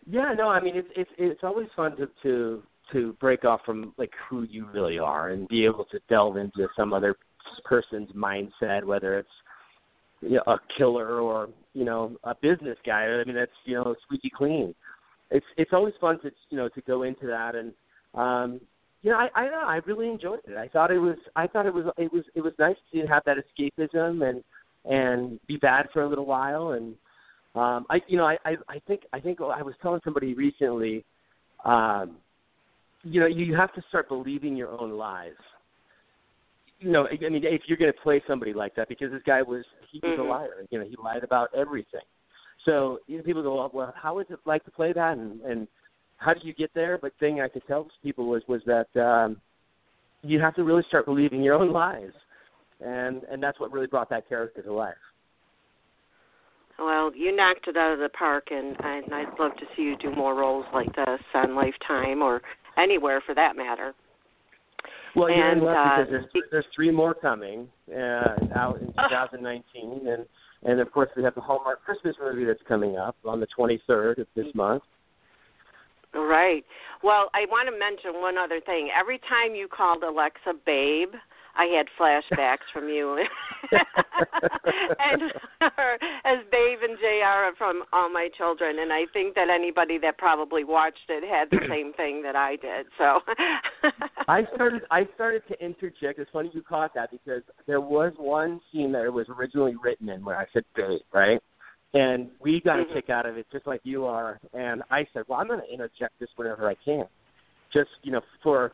Yeah, 0.07 0.35
no, 0.37 0.49
I 0.49 0.61
mean 0.61 0.77
it's 0.77 0.89
it's 0.97 1.11
it's 1.17 1.41
always 1.45 1.69
fun 1.77 1.97
to 1.97 2.09
to 2.25 2.63
to 2.93 3.13
break 3.21 3.45
off 3.45 3.61
from 3.65 3.95
like 3.99 4.11
who 4.29 4.43
you 4.43 4.67
really 4.73 4.99
are 4.99 5.31
and 5.31 5.47
be 5.49 5.65
able 5.65 5.85
to 5.93 6.01
delve 6.09 6.37
into 6.37 6.67
some 6.77 6.93
other 6.93 7.15
person's 7.65 8.11
mindset, 8.13 8.85
whether 8.85 9.19
it's 9.19 9.29
you 10.23 10.37
know, 10.37 10.43
a 10.47 10.57
killer 10.79 11.21
or 11.21 11.49
you 11.75 11.85
know 11.85 12.17
a 12.25 12.35
business 12.35 12.79
guy. 12.87 13.05
I 13.05 13.25
mean 13.25 13.35
that's 13.35 13.51
you 13.65 13.75
know 13.75 13.95
squeaky 14.05 14.31
clean. 14.35 14.75
It's 15.31 15.47
it's 15.57 15.73
always 15.73 15.95
fun 16.01 16.21
to 16.23 16.31
you 16.51 16.57
know 16.57 16.69
to 16.71 16.81
go 16.83 17.03
into 17.03 17.27
that 17.27 17.55
and 17.55 17.73
um 18.15 18.61
you 19.03 19.11
know 19.11 19.17
I 19.19 19.29
I 19.35 19.47
I 19.47 19.81
really 19.87 20.09
enjoyed 20.09 20.41
it. 20.47 20.57
I 20.57 20.69
thought 20.69 20.91
it 20.91 20.99
was 20.99 21.17
I 21.37 21.47
thought 21.47 21.67
it 21.67 21.75
was 21.75 21.87
it 21.99 22.13
was 22.13 22.25
it 22.35 22.41
was 22.41 22.53
nice 22.59 22.77
to 22.93 23.07
have 23.07 23.23
that 23.27 23.37
escapism 23.37 24.29
and 24.29 24.43
and 24.85 25.41
be 25.47 25.57
bad 25.57 25.87
for 25.93 26.03
a 26.03 26.09
little 26.09 26.27
while 26.27 26.73
and 26.73 26.95
um 27.55 27.87
I 27.91 28.01
you 28.07 28.17
know 28.17 28.27
I 28.27 28.37
I, 28.45 28.57
I 28.69 28.79
think 28.87 29.03
I 29.13 29.21
think 29.21 29.41
I 29.41 29.63
was 29.63 29.75
telling 29.83 30.01
somebody 30.05 30.35
recently 30.35 31.05
um 31.65 32.17
you 33.03 33.21
know 33.21 33.27
you 33.27 33.55
have 33.57 33.73
to 33.75 33.83
start 33.89 34.09
believing 34.09 34.57
your 34.57 34.69
own 34.69 34.93
lies 34.93 35.33
know, 36.91 37.07
I 37.07 37.29
mean, 37.29 37.45
if 37.45 37.63
you're 37.67 37.79
going 37.79 37.93
to 37.93 38.01
play 38.01 38.23
somebody 38.27 38.53
like 38.53 38.75
that, 38.77 38.89
because 38.89 39.11
this 39.11 39.23
guy 39.25 39.43
was 39.43 39.65
he 39.91 40.01
was 40.03 40.19
Mhm. 40.19 40.27
a 40.27 40.29
liar. 40.29 40.67
You 40.71 40.79
know, 40.79 40.85
he 40.85 40.97
lied 40.97 41.25
about 41.25 41.55
everything. 41.55 42.05
So 42.65 43.01
you 43.07 43.19
know, 43.19 43.25
people 43.25 43.43
go, 43.43 43.71
well, 43.73 43.93
how 43.97 44.19
is 44.19 44.27
it 44.31 44.39
like 44.45 44.65
to 44.65 44.71
play 44.71 44.93
that, 44.93 45.19
and 45.19 45.41
and 45.43 45.69
how 46.17 46.35
do 46.35 46.41
you 46.47 46.53
get 46.53 46.73
there? 46.75 46.99
But 46.99 47.13
thing 47.19 47.41
I 47.41 47.49
could 47.49 47.67
tell 47.67 47.89
people 48.03 48.27
was 48.27 48.43
was 48.49 48.63
that 48.67 48.95
um, 48.97 49.41
you 50.23 50.41
have 50.41 50.55
to 50.55 50.65
really 50.65 50.85
start 50.89 51.07
believing 51.07 51.43
your 51.43 51.55
own 51.55 51.73
lies, 51.73 52.13
and 52.81 53.25
and 53.25 53.43
that's 53.43 53.59
what 53.59 53.73
really 53.73 53.89
brought 53.89 54.11
that 54.11 54.29
character 54.29 54.63
to 54.63 54.73
life. 54.73 54.95
Well, 56.79 57.15
you 57.15 57.35
knocked 57.35 57.69
it 57.69 57.77
out 57.77 57.93
of 57.93 57.99
the 57.99 58.09
park, 58.09 58.49
and, 58.51 58.77
and 58.83 59.15
I'd 59.15 59.39
love 59.39 59.55
to 59.57 59.67
see 59.77 59.83
you 59.83 59.97
do 59.97 60.11
more 60.11 60.35
roles 60.35 60.65
like 60.73 60.95
this 60.97 61.21
on 61.35 61.55
Lifetime 61.55 62.23
or 62.23 62.41
anywhere 62.77 63.21
for 63.25 63.35
that 63.35 63.57
matter. 63.57 63.95
Well, 65.15 65.31
you're 65.31 65.53
in 65.53 65.59
And, 65.59 65.67
luck 65.67 65.77
uh, 65.77 66.05
because 66.05 66.11
there's 66.11 66.45
there's 66.51 66.65
three 66.75 66.91
more 66.91 67.15
coming 67.15 67.69
uh, 67.91 68.37
out 68.55 68.81
in 68.81 68.87
2019, 68.89 70.09
and 70.09 70.27
and 70.65 70.81
of 70.81 70.91
course 70.93 71.11
we 71.17 71.23
have 71.23 71.35
the 71.35 71.41
Hallmark 71.41 71.85
Christmas 71.85 72.17
movie 72.23 72.45
that's 72.45 72.63
coming 72.67 72.97
up 72.97 73.17
on 73.25 73.41
the 73.41 73.47
23rd 73.59 74.19
of 74.19 74.27
this 74.35 74.47
month. 74.55 74.83
Right. 76.15 76.65
Well, 77.03 77.31
I 77.35 77.47
want 77.49 77.69
to 77.69 77.79
mention 77.79 78.21
one 78.21 78.37
other 78.37 78.61
thing. 78.61 78.91
Every 78.99 79.19
time 79.19 79.55
you 79.55 79.67
called 79.67 80.03
Alexa 80.03 80.53
babe, 80.65 81.15
I 81.57 81.67
had 81.77 81.87
flashbacks 81.99 82.67
from 82.73 82.89
you. 82.89 83.19
and 83.73 85.23
her 85.61 85.95
as 86.25 86.39
Babe 86.51 86.79
and 86.83 86.99
JR 86.99 87.57
from 87.57 87.85
All 87.93 88.11
My 88.11 88.29
Children 88.37 88.79
and 88.81 88.93
I 88.93 89.03
think 89.13 89.35
that 89.35 89.49
anybody 89.49 89.99
that 89.99 90.19
probably 90.19 90.65
watched 90.65 91.09
it 91.09 91.23
had 91.29 91.51
the 91.51 91.65
same 91.69 91.93
thing 91.97 92.23
that 92.23 92.37
I 92.37 92.57
did. 92.57 92.87
So 92.99 93.21
I 94.29 94.43
started 94.55 94.83
I 94.91 95.03
started 95.15 95.43
to 95.49 95.65
interject. 95.65 96.19
It's 96.19 96.31
funny 96.33 96.51
you 96.53 96.63
caught 96.63 96.95
that 96.95 97.11
because 97.11 97.43
there 97.67 97.81
was 97.81 98.13
one 98.17 98.61
scene 98.73 98.93
that 98.93 99.05
it 99.05 99.13
was 99.13 99.27
originally 99.29 99.75
written 99.83 100.09
in 100.09 100.25
where 100.25 100.37
I 100.37 100.47
said 100.53 100.65
"babe," 100.75 101.01
right? 101.13 101.41
And 101.95 102.31
we 102.41 102.61
got 102.61 102.79
Mhm. 102.79 102.91
a 102.91 102.95
kick 102.95 103.11
out 103.11 103.27
of 103.27 103.37
it 103.37 103.47
just 103.53 103.67
like 103.67 103.81
you 103.85 104.07
are. 104.07 104.41
And 104.55 104.83
I 104.91 105.07
said, 105.13 105.25
well, 105.29 105.39
I'm 105.39 105.47
going 105.47 105.61
to 105.61 105.71
interject 105.71 106.19
this 106.19 106.31
whenever 106.37 106.67
I 106.67 106.75
can, 106.77 107.07
just 107.73 107.91
you 108.03 108.13
know 108.13 108.23
for 108.43 108.73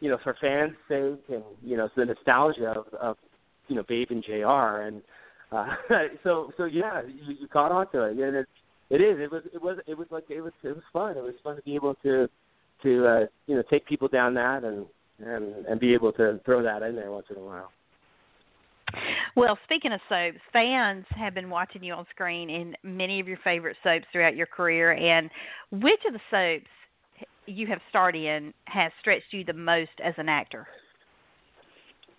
you 0.00 0.08
know 0.10 0.18
for 0.22 0.36
fans' 0.40 0.76
sake 0.88 1.22
and 1.28 1.44
you 1.62 1.76
know 1.76 1.88
the 1.96 2.04
nostalgia 2.04 2.74
of, 2.76 2.94
of 2.94 3.16
you 3.68 3.76
know 3.76 3.84
Babe 3.88 4.08
and 4.10 4.24
Jr. 4.24 4.82
And 4.82 5.02
uh, 5.52 5.66
so 6.24 6.52
so 6.56 6.64
yeah, 6.64 7.02
you, 7.02 7.36
you 7.40 7.48
caught 7.48 7.72
on 7.72 7.90
to 7.92 8.04
it. 8.04 8.18
And 8.18 8.36
it 8.36 8.46
it 8.90 9.00
is. 9.00 9.18
It 9.20 9.30
was 9.30 9.42
it 9.54 9.62
was 9.62 9.78
it 9.86 9.96
was 9.96 10.08
like 10.10 10.24
it 10.28 10.40
was 10.40 10.52
it 10.62 10.74
was 10.74 10.84
fun. 10.92 11.16
It 11.16 11.22
was 11.22 11.34
fun 11.44 11.56
to 11.56 11.62
be 11.62 11.74
able 11.74 11.94
to 12.02 12.28
to 12.82 13.06
uh, 13.06 13.26
you 13.46 13.56
know 13.56 13.62
take 13.70 13.86
people 13.86 14.08
down 14.08 14.34
that 14.34 14.64
and 14.64 14.86
and 15.24 15.66
and 15.66 15.80
be 15.80 15.94
able 15.94 16.12
to 16.14 16.40
throw 16.44 16.62
that 16.62 16.82
in 16.82 16.96
there 16.96 17.10
once 17.10 17.26
in 17.30 17.36
a 17.36 17.44
while. 17.44 17.70
Well, 19.36 19.56
speaking 19.64 19.92
of 19.92 20.00
soaps, 20.08 20.38
fans 20.52 21.04
have 21.10 21.34
been 21.34 21.48
watching 21.48 21.84
you 21.84 21.92
on 21.92 22.04
screen 22.10 22.50
in 22.50 22.74
many 22.82 23.20
of 23.20 23.28
your 23.28 23.38
favorite 23.44 23.76
soaps 23.84 24.06
throughout 24.10 24.34
your 24.34 24.46
career. 24.46 24.92
And 24.92 25.30
which 25.70 26.00
of 26.08 26.14
the 26.14 26.20
soaps 26.30 26.70
you 27.50 27.66
have 27.66 27.80
starred 27.88 28.16
in 28.16 28.52
has 28.66 28.92
stretched 29.00 29.32
you 29.32 29.44
the 29.44 29.52
most 29.52 29.90
as 30.04 30.14
an 30.18 30.28
actor? 30.28 30.66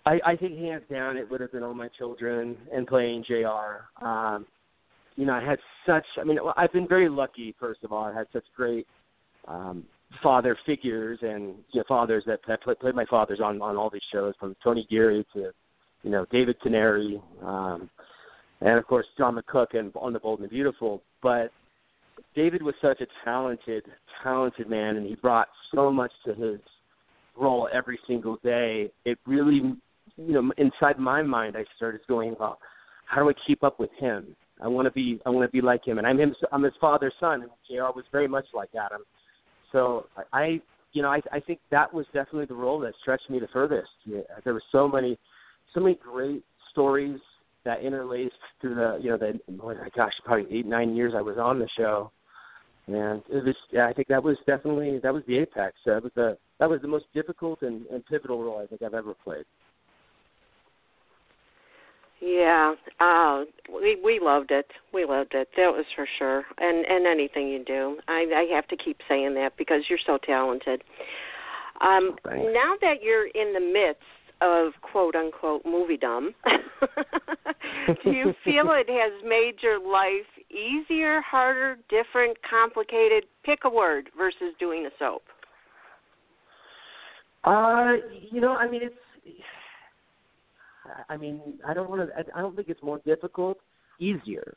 I, 0.04 0.18
I 0.26 0.36
think 0.36 0.58
hands 0.58 0.82
down 0.90 1.16
it 1.16 1.30
would 1.30 1.40
have 1.40 1.52
been 1.52 1.62
all 1.62 1.74
my 1.74 1.88
children 1.96 2.56
and 2.72 2.86
playing 2.86 3.24
Jr. 3.26 4.04
Um, 4.04 4.46
you 5.16 5.26
know, 5.26 5.34
I 5.34 5.44
had 5.44 5.58
such. 5.86 6.04
I 6.20 6.24
mean, 6.24 6.38
I've 6.56 6.72
been 6.72 6.88
very 6.88 7.08
lucky. 7.08 7.54
First 7.60 7.84
of 7.84 7.92
all, 7.92 8.04
I 8.04 8.14
had 8.14 8.26
such 8.32 8.44
great 8.56 8.86
um, 9.46 9.84
father 10.22 10.56
figures 10.66 11.18
and 11.22 11.54
you 11.72 11.80
know, 11.80 11.84
fathers 11.86 12.24
that, 12.26 12.40
that 12.48 12.62
played, 12.62 12.78
played 12.80 12.94
my 12.94 13.04
fathers 13.06 13.40
on 13.42 13.60
on 13.62 13.76
all 13.76 13.90
these 13.90 14.02
shows, 14.12 14.34
from 14.40 14.56
Tony 14.64 14.86
Geary 14.90 15.26
to 15.34 15.50
you 16.02 16.10
know 16.10 16.26
David 16.30 16.60
Canary, 16.60 17.20
um, 17.42 17.88
and 18.60 18.78
of 18.78 18.86
course 18.86 19.06
John 19.18 19.36
McCook 19.36 19.78
and 19.78 19.92
on 19.94 20.12
the 20.12 20.18
Bold 20.18 20.40
and 20.40 20.48
the 20.48 20.50
Beautiful. 20.50 21.02
But 21.22 21.50
David 22.34 22.62
was 22.62 22.74
such 22.80 23.00
a 23.00 23.06
talented, 23.24 23.84
talented 24.22 24.68
man, 24.68 24.96
and 24.96 25.06
he 25.06 25.16
brought 25.16 25.48
so 25.74 25.90
much 25.90 26.12
to 26.24 26.34
his 26.34 26.60
role 27.38 27.68
every 27.72 27.98
single 28.06 28.38
day. 28.42 28.90
It 29.04 29.18
really, 29.26 29.74
you 30.16 30.32
know, 30.32 30.52
inside 30.58 30.98
my 30.98 31.22
mind, 31.22 31.56
I 31.56 31.64
started 31.76 32.00
going, 32.08 32.34
well, 32.38 32.58
how 33.06 33.22
do 33.22 33.28
I 33.28 33.32
keep 33.46 33.62
up 33.62 33.78
with 33.78 33.90
him? 33.98 34.34
I 34.62 34.68
want 34.68 34.86
to 34.86 34.92
be, 34.92 35.20
I 35.26 35.30
want 35.30 35.48
to 35.48 35.52
be 35.52 35.60
like 35.60 35.86
him, 35.86 35.98
and 35.98 36.06
I'm 36.06 36.18
him. 36.18 36.34
I'm 36.52 36.62
his 36.62 36.72
father's 36.80 37.14
son, 37.18 37.42
and 37.42 37.50
Jr. 37.68 37.94
was 37.94 38.04
very 38.12 38.28
much 38.28 38.46
like 38.54 38.70
Adam. 38.74 39.02
So 39.72 40.06
I, 40.32 40.60
you 40.92 41.02
know, 41.02 41.08
I, 41.08 41.20
I 41.32 41.40
think 41.40 41.58
that 41.70 41.92
was 41.92 42.06
definitely 42.12 42.46
the 42.46 42.54
role 42.54 42.78
that 42.80 42.92
stretched 43.00 43.28
me 43.28 43.40
the 43.40 43.48
furthest. 43.52 43.88
There 44.44 44.54
were 44.54 44.62
so 44.70 44.86
many, 44.86 45.18
so 45.74 45.80
many 45.80 45.96
great 45.96 46.44
stories 46.70 47.18
that 47.64 47.82
interlaced 47.82 48.34
through 48.60 48.74
the, 48.74 48.98
you 49.00 49.10
know, 49.10 49.18
the, 49.18 49.38
oh 49.62 49.74
my 49.74 49.88
gosh, 49.94 50.12
probably 50.24 50.46
eight, 50.58 50.66
nine 50.66 50.96
years 50.96 51.14
I 51.16 51.22
was 51.22 51.38
on 51.38 51.58
the 51.58 51.68
show 51.76 52.10
and 52.86 53.22
it 53.30 53.44
was 53.44 53.54
yeah, 53.70 53.86
I 53.86 53.92
think 53.92 54.08
that 54.08 54.22
was 54.22 54.36
definitely 54.46 54.98
that 55.02 55.14
was 55.14 55.22
the 55.26 55.38
apex. 55.38 55.76
That 55.86 56.02
was 56.02 56.12
the 56.14 56.36
that 56.58 56.68
was 56.68 56.80
the 56.82 56.88
most 56.88 57.04
difficult 57.14 57.62
and, 57.62 57.86
and 57.86 58.04
pivotal 58.06 58.42
role 58.42 58.60
I 58.62 58.66
think 58.66 58.82
I've 58.82 58.94
ever 58.94 59.14
played. 59.14 59.44
Yeah, 62.20 62.74
uh, 63.00 63.44
we 63.72 63.98
we 64.02 64.20
loved 64.20 64.50
it. 64.50 64.66
We 64.92 65.04
loved 65.04 65.34
it. 65.34 65.48
That 65.56 65.72
was 65.72 65.84
for 65.94 66.06
sure. 66.18 66.44
And 66.58 66.84
and 66.86 67.06
anything 67.06 67.48
you 67.48 67.64
do, 67.64 67.98
I 68.08 68.26
I 68.34 68.54
have 68.54 68.66
to 68.68 68.76
keep 68.76 68.98
saying 69.08 69.34
that 69.34 69.56
because 69.56 69.82
you're 69.88 69.98
so 70.04 70.18
talented. 70.18 70.82
Um, 71.80 72.16
now 72.24 72.74
that 72.80 73.02
you're 73.02 73.26
in 73.26 73.52
the 73.52 73.60
midst 73.60 74.02
of 74.42 74.72
quote 74.82 75.14
unquote 75.14 75.64
movie 75.64 75.96
dumb, 75.96 76.34
do 78.04 78.10
you 78.10 78.34
feel 78.44 78.70
it 78.70 78.88
has 78.88 79.12
made 79.24 79.54
your 79.62 79.78
life 79.78 80.26
easier, 80.50 81.20
harder, 81.22 81.76
different, 81.88 82.36
complicated? 82.48 83.24
Pick 83.44 83.60
a 83.64 83.70
word 83.70 84.10
versus 84.16 84.54
doing 84.58 84.86
a 84.86 84.90
soap. 84.98 85.22
Uh, 87.44 87.94
you 88.30 88.40
know, 88.40 88.52
I 88.52 88.68
mean, 88.68 88.82
it's. 88.84 88.94
I 91.08 91.16
mean, 91.16 91.40
I 91.66 91.74
don't 91.74 91.88
want 91.88 92.08
to. 92.08 92.24
I 92.34 92.40
don't 92.40 92.54
think 92.56 92.68
it's 92.68 92.82
more 92.82 93.00
difficult. 93.04 93.58
Easier. 93.98 94.56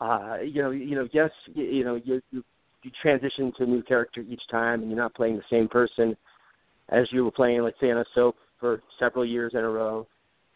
Uh, 0.00 0.38
you 0.44 0.62
know, 0.62 0.70
you 0.70 0.94
know, 0.94 1.08
yes, 1.12 1.30
you, 1.54 1.64
you 1.64 1.84
know, 1.84 1.96
you, 1.96 2.20
you 2.30 2.42
you 2.82 2.90
transition 3.02 3.52
to 3.58 3.64
a 3.64 3.66
new 3.66 3.82
character 3.82 4.20
each 4.20 4.42
time, 4.50 4.80
and 4.80 4.90
you're 4.90 4.98
not 4.98 5.14
playing 5.14 5.36
the 5.36 5.42
same 5.50 5.68
person 5.68 6.16
as 6.90 7.06
you 7.10 7.24
were 7.24 7.30
playing, 7.30 7.62
let's 7.62 7.78
say, 7.80 7.90
on 7.90 7.98
a 7.98 8.04
soap 8.14 8.36
for 8.60 8.82
several 8.98 9.24
years 9.24 9.52
in 9.54 9.60
a 9.60 9.68
row. 9.68 10.06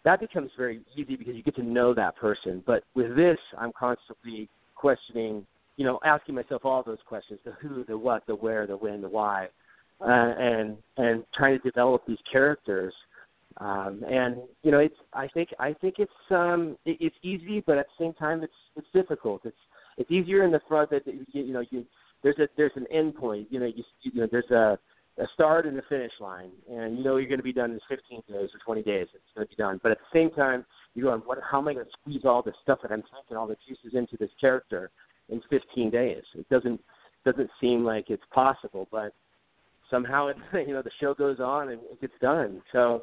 That 0.05 0.21
becomes 0.21 0.51
very 0.57 0.81
easy 0.97 1.17
because 1.17 1.35
you 1.37 1.43
get 1.43 1.55
to 1.57 1.63
know 1.63 1.95
that 1.95 2.17
person. 2.17 2.63
But 2.67 2.83
with 2.95 3.15
this, 3.15 3.39
I'm 3.59 3.73
constantly 3.79 4.49
questioning, 4.75 5.47
you 5.77 5.85
know, 5.85 6.01
asking 6.05 6.35
myself 6.35 6.65
all 6.65 6.83
those 6.83 6.99
questions: 7.07 7.39
the 7.45 7.53
who, 7.53 7.85
the 7.85 7.97
what, 7.97 8.27
the 8.27 8.35
where, 8.35 8.67
the 8.67 8.77
when, 8.77 9.01
the 9.01 9.09
why, 9.09 9.47
uh, 10.01 10.07
and 10.09 10.77
and 10.97 11.25
trying 11.35 11.59
to 11.59 11.71
develop 11.71 12.03
these 12.07 12.19
characters. 12.31 12.93
Um, 13.59 14.03
and 14.09 14.39
you 14.63 14.73
know, 14.73 14.79
it's 14.79 14.97
I 15.13 15.29
think 15.29 15.51
I 15.61 15.73
think 15.75 15.97
it's 15.99 16.11
um, 16.31 16.77
it, 16.85 16.97
it's 17.01 17.17
easy, 17.23 17.63
but 17.65 17.79
at 17.79 17.87
the 17.87 18.05
same 18.05 18.15
time, 18.15 18.43
it's 18.43 18.53
it's 18.77 18.87
difficult. 18.93 19.43
It's 19.45 19.57
it's 19.99 20.11
easier 20.11 20.45
in 20.45 20.51
the 20.51 20.61
front 20.69 20.91
that 20.91 21.07
you, 21.07 21.25
you 21.33 21.53
know 21.53 21.63
you 21.71 21.85
there's 22.23 22.39
a 22.39 22.49
there's 22.57 22.73
an 22.77 22.87
end 22.93 23.15
point. 23.15 23.47
You 23.51 23.61
know, 23.61 23.67
you, 23.67 23.85
you 24.03 24.21
know 24.21 24.29
there's 24.31 24.51
a 24.51 24.79
a 25.19 25.25
start 25.35 25.67
and 25.67 25.79
a 25.79 25.83
finish 25.89 26.13
line, 26.21 26.51
and 26.71 26.97
you 26.97 27.05
know 27.05 27.17
you're 27.17 27.29
going 27.29 27.39
to 27.39 27.45
be 27.45 27.53
done 27.53 27.73
in 27.73 27.81
15 27.89 28.23
days 28.29 28.49
or 28.55 28.61
20 28.65 28.83
days. 28.83 29.07
It's 29.15 29.25
going 29.35 29.47
to 29.47 29.51
be 29.51 29.57
done. 29.57 29.79
But 29.83 29.93
at 29.93 29.99
the 29.99 30.19
same 30.19 30.31
time, 30.31 30.65
you're 30.95 31.11
going, 31.11 31.21
what? 31.27 31.39
How 31.49 31.59
am 31.59 31.69
I 31.69 31.75
going 31.75 31.85
to 31.85 31.93
squeeze 32.01 32.23
all 32.25 32.43
this 32.43 32.55
stuff 32.63 32.79
that 32.83 32.91
I'm 32.91 33.03
taking 33.03 33.37
all 33.37 33.47
the 33.47 33.57
juices 33.69 33.93
into 33.95 34.17
this 34.19 34.31
character 34.41 34.91
in 35.29 35.43
15 35.51 35.91
days? 35.91 36.23
It 36.35 36.49
doesn't 36.49 36.81
doesn't 37.25 37.51
seem 37.61 37.85
like 37.85 38.07
it's 38.09 38.23
possible, 38.35 38.89
but 38.91 39.13
somehow 39.91 40.29
it 40.29 40.37
you 40.67 40.73
know 40.73 40.83
the 40.83 40.91
show 41.01 41.15
goes 41.15 41.41
on 41.41 41.69
and 41.69 41.81
it 41.91 42.01
gets 42.01 42.15
done. 42.21 42.63
So 42.73 43.03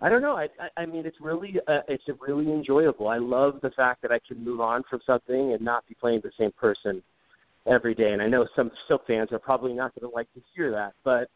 I 0.00 0.08
don't 0.08 0.22
know. 0.22 0.36
I 0.36 0.46
I, 0.60 0.82
I 0.82 0.86
mean 0.86 1.04
it's 1.04 1.18
really 1.20 1.56
uh, 1.66 1.80
it's 1.88 2.04
really 2.20 2.50
enjoyable. 2.50 3.08
I 3.08 3.18
love 3.18 3.58
the 3.60 3.70
fact 3.70 4.02
that 4.02 4.12
I 4.12 4.20
can 4.26 4.42
move 4.44 4.60
on 4.60 4.84
from 4.88 5.00
something 5.04 5.52
and 5.52 5.60
not 5.62 5.86
be 5.88 5.96
playing 6.00 6.20
the 6.22 6.30
same 6.38 6.52
person 6.52 7.02
every 7.66 7.94
day. 7.94 8.12
And 8.12 8.22
I 8.22 8.28
know 8.28 8.46
some 8.54 8.70
soap 8.88 9.02
fans 9.08 9.30
are 9.32 9.38
probably 9.38 9.72
not 9.72 9.94
going 9.94 10.08
to 10.08 10.14
like 10.14 10.32
to 10.34 10.40
hear 10.54 10.70
that, 10.70 10.92
but 11.04 11.28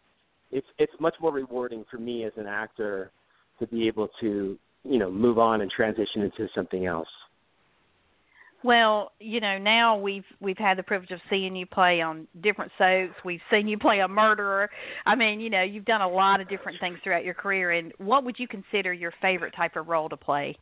it's 0.50 0.66
it's 0.78 0.92
much 1.00 1.14
more 1.20 1.32
rewarding 1.32 1.84
for 1.90 1.98
me 1.98 2.24
as 2.24 2.32
an 2.36 2.46
actor 2.46 3.10
to 3.58 3.66
be 3.66 3.86
able 3.86 4.08
to 4.20 4.58
you 4.84 4.98
know 4.98 5.10
move 5.10 5.38
on 5.38 5.60
and 5.60 5.70
transition 5.70 6.22
into 6.22 6.48
something 6.54 6.86
else. 6.86 7.08
Well, 8.64 9.12
you 9.20 9.40
know, 9.40 9.58
now 9.58 9.98
we've 9.98 10.24
we've 10.40 10.56
had 10.56 10.78
the 10.78 10.82
privilege 10.82 11.10
of 11.10 11.20
seeing 11.28 11.54
you 11.54 11.66
play 11.66 12.00
on 12.00 12.26
different 12.42 12.72
soaps. 12.78 13.12
We've 13.22 13.42
seen 13.50 13.68
you 13.68 13.78
play 13.78 14.00
a 14.00 14.08
murderer. 14.08 14.70
I 15.04 15.14
mean, 15.14 15.38
you 15.38 15.50
know, 15.50 15.62
you've 15.62 15.84
done 15.84 16.00
a 16.00 16.08
lot 16.08 16.40
of 16.40 16.48
different 16.48 16.80
things 16.80 16.98
throughout 17.04 17.24
your 17.26 17.34
career. 17.34 17.72
And 17.72 17.92
what 17.98 18.24
would 18.24 18.38
you 18.38 18.48
consider 18.48 18.94
your 18.94 19.12
favorite 19.20 19.54
type 19.54 19.76
of 19.76 19.88
role 19.88 20.08
to 20.08 20.16
play? 20.16 20.56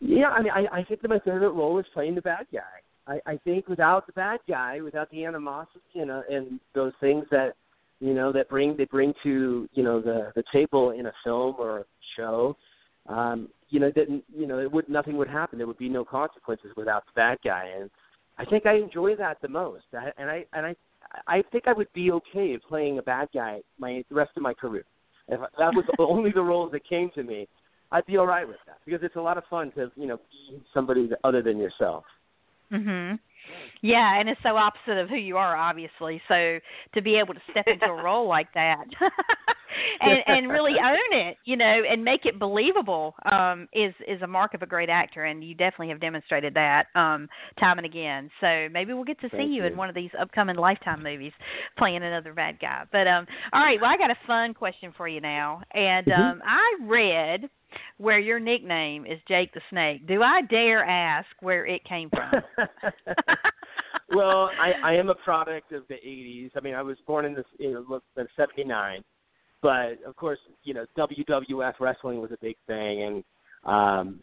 Yeah, 0.00 0.28
I 0.28 0.42
mean, 0.42 0.52
I, 0.52 0.78
I 0.78 0.84
think 0.84 1.02
that 1.02 1.08
my 1.08 1.18
favorite 1.18 1.50
role 1.50 1.76
is 1.80 1.86
playing 1.92 2.14
the 2.14 2.22
bad 2.22 2.46
guy. 2.52 2.60
I, 3.08 3.32
I 3.32 3.36
think 3.38 3.66
without 3.66 4.06
the 4.06 4.12
bad 4.12 4.38
guy, 4.48 4.80
without 4.80 5.10
the 5.10 5.24
animosity 5.24 5.80
and 5.96 6.10
uh, 6.10 6.20
and 6.30 6.60
those 6.72 6.92
things 7.00 7.24
that 7.32 7.54
you 8.00 8.14
know 8.14 8.32
that 8.32 8.48
bring 8.48 8.76
they 8.76 8.84
bring 8.84 9.12
to 9.22 9.68
you 9.72 9.82
know 9.82 10.00
the 10.00 10.32
the 10.34 10.44
table 10.52 10.90
in 10.90 11.06
a 11.06 11.12
film 11.24 11.56
or 11.58 11.80
a 11.80 11.84
show 12.16 12.56
um 13.08 13.48
you 13.70 13.80
know 13.80 13.90
that 13.94 14.08
you 14.34 14.46
know 14.46 14.58
it 14.58 14.70
would 14.70 14.88
nothing 14.88 15.16
would 15.16 15.28
happen. 15.28 15.58
There 15.58 15.66
would 15.66 15.78
be 15.78 15.88
no 15.88 16.04
consequences 16.04 16.70
without 16.76 17.04
the 17.06 17.12
bad 17.14 17.38
guy. 17.44 17.70
And 17.78 17.90
i 18.38 18.44
think 18.44 18.66
i 18.66 18.76
enjoy 18.76 19.16
that 19.16 19.38
the 19.42 19.48
most. 19.48 19.84
I, 19.92 20.10
and 20.16 20.30
i 20.30 20.44
and 20.52 20.66
i 20.66 20.74
i 21.26 21.42
think 21.50 21.64
i 21.66 21.72
would 21.72 21.92
be 21.92 22.10
okay 22.12 22.58
playing 22.68 22.98
a 22.98 23.02
bad 23.02 23.28
guy 23.34 23.60
my 23.78 24.04
the 24.08 24.14
rest 24.14 24.32
of 24.36 24.42
my 24.42 24.54
career. 24.54 24.84
If 25.28 25.40
that 25.40 25.74
was 25.74 25.84
only 25.98 26.32
the 26.32 26.42
roles 26.42 26.72
that 26.72 26.88
came 26.88 27.10
to 27.14 27.22
me 27.22 27.48
i'd 27.92 28.06
be 28.06 28.18
all 28.18 28.26
right 28.26 28.46
with 28.46 28.58
that 28.66 28.78
because 28.84 29.02
it's 29.02 29.16
a 29.16 29.20
lot 29.20 29.38
of 29.38 29.44
fun 29.48 29.72
to 29.72 29.90
you 29.96 30.06
know 30.06 30.16
be 30.16 30.62
somebody 30.72 31.10
other 31.24 31.42
than 31.42 31.58
yourself. 31.58 32.04
Mhm 32.70 33.18
yeah, 33.82 34.18
and 34.18 34.28
it's 34.28 34.40
so 34.42 34.56
opposite 34.56 34.98
of 34.98 35.08
who 35.08 35.16
you 35.16 35.36
are, 35.36 35.56
obviously. 35.56 36.20
So 36.28 36.58
to 36.94 37.02
be 37.02 37.16
able 37.16 37.34
to 37.34 37.40
step 37.50 37.66
into 37.66 37.86
a 37.86 38.02
role 38.02 38.26
like 38.38 38.52
that 38.54 38.84
and 40.00 40.18
and 40.26 40.48
really 40.48 40.72
own 40.72 41.18
it, 41.18 41.36
you 41.44 41.56
know, 41.56 41.82
and 41.88 42.04
make 42.04 42.26
it 42.26 42.38
believable, 42.38 43.14
um, 43.30 43.68
is 43.72 43.94
is 44.06 44.20
a 44.22 44.26
mark 44.26 44.54
of 44.54 44.62
a 44.62 44.66
great 44.66 44.88
actor, 44.88 45.24
and 45.24 45.44
you 45.44 45.54
definitely 45.54 45.88
have 45.88 46.00
demonstrated 46.00 46.54
that 46.54 46.86
um, 46.94 47.28
time 47.60 47.78
and 47.78 47.86
again. 47.86 48.30
So 48.40 48.68
maybe 48.72 48.92
we'll 48.92 49.04
get 49.04 49.20
to 49.20 49.28
Thank 49.28 49.42
see 49.42 49.54
you, 49.54 49.62
you 49.62 49.64
in 49.64 49.76
one 49.76 49.88
of 49.88 49.94
these 49.94 50.10
upcoming 50.20 50.56
Lifetime 50.56 51.02
movies, 51.02 51.32
playing 51.76 52.02
another 52.02 52.32
bad 52.34 52.58
guy. 52.60 52.84
But 52.90 53.06
um, 53.06 53.26
all 53.52 53.62
right, 53.62 53.80
well, 53.80 53.90
I 53.90 53.96
got 53.96 54.10
a 54.10 54.18
fun 54.26 54.54
question 54.54 54.92
for 54.96 55.08
you 55.08 55.20
now, 55.20 55.62
and 55.72 56.06
mm-hmm. 56.06 56.20
um, 56.20 56.42
I 56.44 56.76
read 56.82 57.48
where 57.98 58.18
your 58.18 58.40
nickname 58.40 59.06
is 59.06 59.18
Jake 59.28 59.52
the 59.52 59.60
Snake. 59.70 60.06
Do 60.06 60.22
I 60.22 60.42
dare 60.42 60.84
ask 60.84 61.28
where 61.40 61.66
it 61.66 61.84
came 61.84 62.10
from? 62.10 62.42
well, 64.14 64.50
I, 64.60 64.92
I 64.92 64.94
am 64.94 65.10
a 65.10 65.14
product 65.14 65.72
of 65.72 65.82
the 65.88 65.94
'80s. 65.94 66.50
I 66.56 66.60
mean, 66.60 66.74
I 66.74 66.82
was 66.82 66.96
born 67.06 67.24
in 67.24 67.34
this 67.34 67.44
in 67.58 67.84
'79, 68.36 69.02
but 69.62 69.98
of 70.06 70.16
course, 70.16 70.38
you 70.64 70.74
know, 70.74 70.86
WWF 70.96 71.74
wrestling 71.80 72.20
was 72.20 72.32
a 72.32 72.38
big 72.40 72.56
thing, 72.66 73.02
and 73.02 73.24
um, 73.64 74.20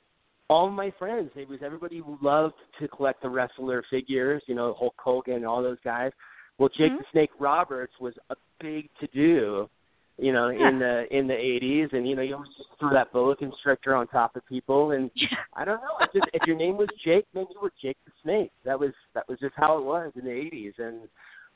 all 0.49 0.69
my 0.69 0.91
friends, 0.97 1.31
it 1.35 1.49
was 1.49 1.59
everybody 1.63 1.99
who 1.99 2.17
loved 2.21 2.55
to 2.79 2.87
collect 2.87 3.21
the 3.21 3.29
wrestler 3.29 3.83
figures. 3.89 4.41
You 4.47 4.55
know, 4.55 4.75
Hulk 4.77 4.95
Hogan, 4.97 5.35
and 5.35 5.45
all 5.45 5.61
those 5.61 5.79
guys. 5.83 6.11
Well, 6.57 6.69
Jake 6.69 6.91
mm-hmm. 6.91 6.97
the 6.97 7.05
Snake 7.11 7.31
Roberts 7.39 7.93
was 7.99 8.13
a 8.29 8.35
big 8.61 8.89
to 9.01 9.07
do 9.07 9.69
you 10.17 10.31
know, 10.31 10.50
yeah. 10.50 10.69
in 10.69 10.79
the 10.79 11.05
in 11.12 11.27
the 11.27 11.36
eighties 11.36 11.89
and 11.91 12.07
you 12.07 12.15
know, 12.15 12.22
you 12.22 12.36
always 12.36 12.50
just 12.57 12.69
throw 12.79 12.93
that 12.93 13.12
boa 13.12 13.36
constrictor 13.36 13.95
on 13.95 14.07
top 14.07 14.36
of 14.36 14.45
people 14.45 14.91
and 14.91 15.12
yeah. 15.15 15.27
I 15.53 15.65
don't 15.65 15.81
know, 15.81 16.05
just 16.13 16.27
if 16.34 16.48
your 16.48 16.55
name 16.55 16.77
was 16.77 16.88
Jake, 17.03 17.25
maybe 17.34 17.50
you 17.53 17.62
were 17.62 17.74
Jake 17.81 17.98
the 18.05 18.12
Snake. 18.24 18.51
That 18.63 18.79
was 18.79 18.91
that 19.13 19.27
was 19.27 19.39
just 19.39 19.53
how 19.57 19.77
it 19.77 19.84
was 19.84 20.12
in 20.15 20.25
the 20.25 20.31
eighties 20.31 20.74
and 20.77 21.01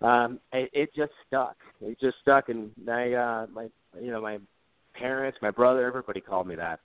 um 0.01 0.39
it, 0.51 0.69
it 0.73 0.89
just 0.95 1.11
stuck. 1.27 1.55
It 1.81 1.99
just 1.99 2.17
stuck 2.21 2.49
and 2.49 2.71
I 2.89 3.13
uh 3.13 3.47
my 3.53 3.67
you 4.01 4.11
know, 4.11 4.21
my 4.21 4.39
parents, 4.93 5.37
my 5.41 5.51
brother, 5.51 5.85
everybody 5.85 6.19
called 6.19 6.47
me 6.47 6.55
that. 6.55 6.79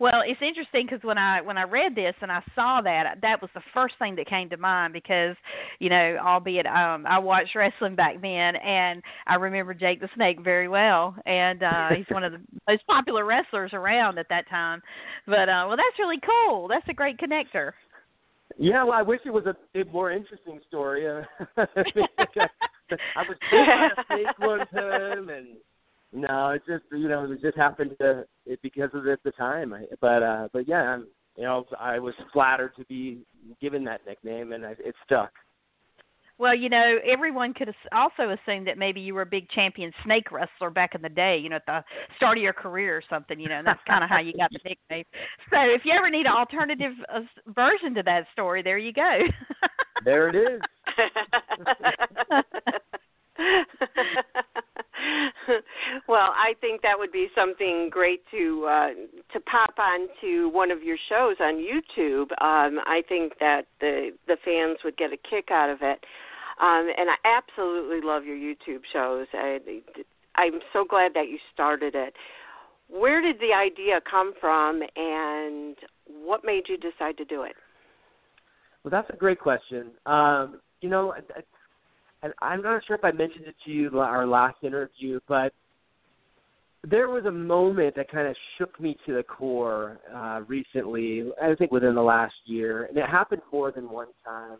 Well, 0.00 0.22
it's 0.26 0.40
interesting 0.42 0.86
because 0.86 1.04
when 1.04 1.18
I 1.18 1.40
when 1.40 1.58
I 1.58 1.62
read 1.62 1.94
this 1.94 2.14
and 2.20 2.30
I 2.30 2.42
saw 2.54 2.80
that, 2.82 3.18
that 3.22 3.40
was 3.40 3.50
the 3.54 3.62
first 3.74 3.94
thing 3.98 4.16
that 4.16 4.26
came 4.26 4.48
to 4.50 4.56
mind 4.56 4.92
because, 4.92 5.36
you 5.78 5.88
know, 5.88 6.16
albeit 6.20 6.66
um 6.66 7.06
I 7.06 7.18
watched 7.18 7.54
wrestling 7.54 7.94
back 7.94 8.20
then 8.20 8.56
and 8.56 9.02
I 9.26 9.36
remember 9.36 9.74
Jake 9.74 10.00
the 10.00 10.08
Snake 10.14 10.40
very 10.42 10.68
well 10.68 11.14
and 11.26 11.62
uh 11.62 11.88
he's 11.96 12.06
one 12.10 12.24
of 12.24 12.32
the 12.32 12.40
most 12.68 12.86
popular 12.86 13.24
wrestlers 13.24 13.72
around 13.72 14.18
at 14.18 14.28
that 14.30 14.48
time. 14.48 14.82
But 15.26 15.48
uh 15.48 15.64
well 15.68 15.76
that's 15.76 15.98
really 15.98 16.20
cool. 16.20 16.68
That's 16.68 16.88
a 16.88 16.94
great 16.94 17.18
connector. 17.18 17.72
Yeah, 18.56 18.82
well, 18.84 18.94
I 18.94 19.02
wish 19.02 19.20
it 19.24 19.30
was 19.30 19.44
a, 19.46 19.80
a 19.80 19.84
more 19.86 20.10
interesting 20.10 20.58
story. 20.66 21.06
Uh, 21.06 21.22
I 21.56 21.66
was 23.22 23.36
on 23.52 23.90
a 23.90 24.04
snake 24.06 24.38
one 24.38 24.66
time, 24.74 25.28
and 25.28 25.46
no, 26.12 26.50
it 26.50 26.62
just 26.66 26.84
you 26.90 27.08
know 27.08 27.30
it 27.30 27.40
just 27.40 27.56
happened 27.56 27.94
to 28.00 28.24
it 28.46 28.60
because 28.62 28.90
of 28.94 29.06
it, 29.06 29.12
at 29.12 29.22
the 29.24 29.32
time. 29.32 29.74
I, 29.74 29.84
but 30.00 30.22
uh, 30.22 30.48
but 30.52 30.68
yeah, 30.68 30.82
I'm, 30.82 31.06
you 31.36 31.44
know 31.44 31.64
I 31.78 31.98
was 31.98 32.14
flattered 32.32 32.72
to 32.76 32.84
be 32.86 33.18
given 33.60 33.84
that 33.84 34.06
nickname, 34.06 34.52
and 34.52 34.64
I, 34.64 34.70
it 34.72 34.94
stuck. 35.04 35.32
Well, 36.38 36.54
you 36.54 36.68
know, 36.68 36.98
everyone 37.04 37.52
could 37.52 37.74
also 37.92 38.30
assume 38.30 38.64
that 38.66 38.78
maybe 38.78 39.00
you 39.00 39.12
were 39.12 39.22
a 39.22 39.26
big 39.26 39.50
champion 39.50 39.92
snake 40.04 40.30
wrestler 40.30 40.70
back 40.70 40.94
in 40.94 41.02
the 41.02 41.08
day, 41.08 41.36
you 41.36 41.48
know, 41.48 41.56
at 41.56 41.66
the 41.66 41.82
start 42.16 42.38
of 42.38 42.44
your 42.44 42.52
career 42.52 42.96
or 42.96 43.02
something, 43.10 43.40
you 43.40 43.48
know, 43.48 43.56
and 43.56 43.66
that's 43.66 43.80
kind 43.88 44.04
of 44.04 44.10
how 44.10 44.20
you 44.20 44.32
got 44.34 44.52
the 44.52 44.60
nickname. 44.64 45.04
So 45.50 45.58
if 45.62 45.84
you 45.84 45.92
ever 45.92 46.08
need 46.08 46.26
an 46.26 46.32
alternative 46.32 46.92
uh, 47.12 47.22
version 47.48 47.92
to 47.96 48.04
that 48.04 48.26
story, 48.32 48.62
there 48.62 48.78
you 48.78 48.92
go. 48.92 49.18
there 50.04 50.28
it 50.28 50.36
is. 50.36 50.60
well, 56.08 56.32
I 56.34 56.54
think 56.60 56.82
that 56.82 56.98
would 56.98 57.12
be 57.12 57.28
something 57.34 57.88
great 57.90 58.22
to 58.30 58.66
uh, 58.68 58.88
to 59.32 59.40
pop 59.40 59.74
onto 59.78 60.48
one 60.48 60.70
of 60.70 60.82
your 60.82 60.96
shows 61.08 61.36
on 61.40 61.54
YouTube. 61.54 62.30
Um, 62.42 62.80
I 62.86 63.02
think 63.08 63.34
that 63.40 63.62
the 63.80 64.10
the 64.26 64.36
fans 64.44 64.78
would 64.84 64.96
get 64.96 65.12
a 65.12 65.16
kick 65.16 65.50
out 65.50 65.70
of 65.70 65.78
it, 65.82 66.04
um, 66.60 66.88
and 66.96 67.08
I 67.10 67.16
absolutely 67.24 68.00
love 68.02 68.24
your 68.24 68.36
YouTube 68.36 68.82
shows. 68.92 69.26
I, 69.32 69.58
I'm 70.36 70.60
so 70.72 70.84
glad 70.88 71.12
that 71.14 71.28
you 71.28 71.38
started 71.52 71.94
it. 71.94 72.14
Where 72.88 73.20
did 73.20 73.36
the 73.36 73.54
idea 73.54 74.00
come 74.08 74.32
from, 74.40 74.82
and 74.96 75.76
what 76.06 76.44
made 76.44 76.64
you 76.68 76.76
decide 76.76 77.18
to 77.18 77.24
do 77.24 77.42
it? 77.42 77.52
Well, 78.82 78.90
that's 78.90 79.10
a 79.12 79.16
great 79.16 79.40
question. 79.40 79.90
Um, 80.06 80.60
you 80.80 80.88
know, 80.88 81.12
and 82.22 82.32
I'm 82.40 82.62
not 82.62 82.82
sure 82.86 82.96
if 82.96 83.04
I 83.04 83.12
mentioned 83.12 83.46
it 83.46 83.54
to 83.64 83.70
you 83.70 83.98
our 83.98 84.26
last 84.26 84.56
interview, 84.62 85.20
but 85.28 85.52
there 86.88 87.08
was 87.08 87.24
a 87.26 87.30
moment 87.30 87.96
that 87.96 88.10
kind 88.10 88.28
of 88.28 88.36
shook 88.56 88.80
me 88.80 88.96
to 89.06 89.14
the 89.14 89.22
core 89.22 89.98
uh, 90.14 90.42
recently. 90.46 91.30
I 91.42 91.54
think 91.54 91.72
within 91.72 91.94
the 91.94 92.02
last 92.02 92.34
year, 92.46 92.84
and 92.84 92.96
it 92.96 93.08
happened 93.08 93.42
more 93.52 93.72
than 93.72 93.90
one 93.90 94.08
time. 94.24 94.58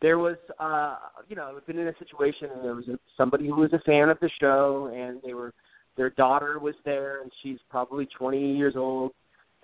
There 0.00 0.18
was, 0.18 0.36
uh, 0.60 0.96
you 1.28 1.34
know, 1.34 1.52
I've 1.56 1.66
been 1.66 1.78
in 1.78 1.88
a 1.88 1.98
situation, 1.98 2.50
and 2.54 2.64
there 2.64 2.74
was 2.74 2.86
a, 2.86 2.98
somebody 3.16 3.48
who 3.48 3.56
was 3.56 3.72
a 3.72 3.80
fan 3.80 4.08
of 4.08 4.18
the 4.20 4.30
show, 4.40 4.92
and 4.94 5.20
they 5.24 5.34
were, 5.34 5.52
their 5.96 6.10
daughter 6.10 6.60
was 6.60 6.76
there, 6.84 7.20
and 7.22 7.32
she's 7.42 7.58
probably 7.68 8.06
20 8.16 8.56
years 8.56 8.74
old, 8.76 9.10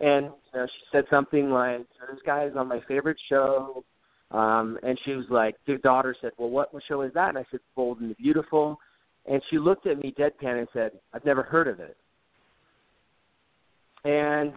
and 0.01 0.27
you 0.27 0.59
know, 0.61 0.67
she 0.67 0.87
said 0.91 1.05
something 1.09 1.51
like, 1.51 1.87
"This 2.11 2.21
guy 2.27 2.47
is 2.47 2.57
on 2.57 2.67
my 2.67 2.81
favorite 2.89 3.17
show." 3.29 3.85
Um, 4.35 4.79
and 4.83 4.99
she 5.05 5.13
was 5.13 5.27
like, 5.31 5.55
the 5.67 5.77
daughter 5.77 6.17
said, 6.21 6.33
well, 6.39 6.51
what, 6.51 6.75
what 6.75 6.83
show 6.89 7.03
is 7.03 7.13
that? 7.15 7.29
And 7.29 7.39
I 7.39 7.45
said, 7.53 7.61
Bold 7.77 8.01
and 8.01 8.11
the 8.11 8.15
Beautiful. 8.15 8.79
And 9.27 9.41
she 9.49 9.59
looked 9.59 9.87
at 9.87 9.99
me 9.99 10.13
deadpan 10.19 10.59
and 10.59 10.69
said, 10.73 10.91
I've 11.13 11.25
never 11.25 11.45
heard 11.45 11.69
of 11.69 11.79
it. 11.79 11.97
And 14.05 14.55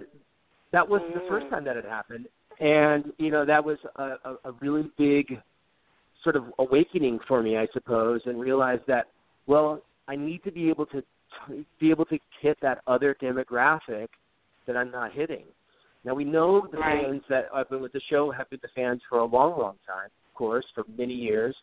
that 0.71 0.89
was 0.89 1.01
the 1.13 1.21
first 1.29 1.47
time 1.51 1.63
that 1.65 1.75
had 1.75 1.85
happened. 1.85 2.25
And, 2.59 3.13
you 3.19 3.29
know, 3.29 3.45
that 3.45 3.63
was 3.63 3.77
a, 3.97 4.15
a, 4.25 4.35
a 4.45 4.51
really 4.61 4.89
big 4.97 5.39
sort 6.23 6.35
of 6.35 6.45
awakening 6.57 7.19
for 7.27 7.43
me, 7.43 7.55
I 7.55 7.67
suppose, 7.71 8.21
and 8.25 8.39
realized 8.39 8.81
that, 8.87 9.05
well, 9.45 9.83
I 10.07 10.15
need 10.15 10.43
to 10.43 10.51
be 10.51 10.69
able 10.69 10.87
to 10.87 11.03
be 11.79 11.91
able 11.91 12.05
to 12.05 12.17
hit 12.41 12.57
that 12.63 12.79
other 12.87 13.15
demographic 13.21 14.07
that 14.65 14.75
I'm 14.75 14.89
not 14.89 15.13
hitting. 15.13 15.43
Now 16.03 16.13
we 16.13 16.23
know 16.23 16.67
the 16.71 16.77
right. 16.77 17.05
fans 17.05 17.21
that 17.29 17.45
have 17.53 17.69
been 17.69 17.81
with 17.81 17.93
the 17.93 18.01
show 18.09 18.31
have 18.31 18.49
been 18.49 18.59
the 18.61 18.69
fans 18.75 19.01
for 19.09 19.19
a 19.19 19.25
long, 19.25 19.59
long 19.59 19.75
time, 19.85 20.09
of 20.29 20.33
course, 20.35 20.65
for 20.73 20.83
many 20.97 21.13
years, 21.13 21.55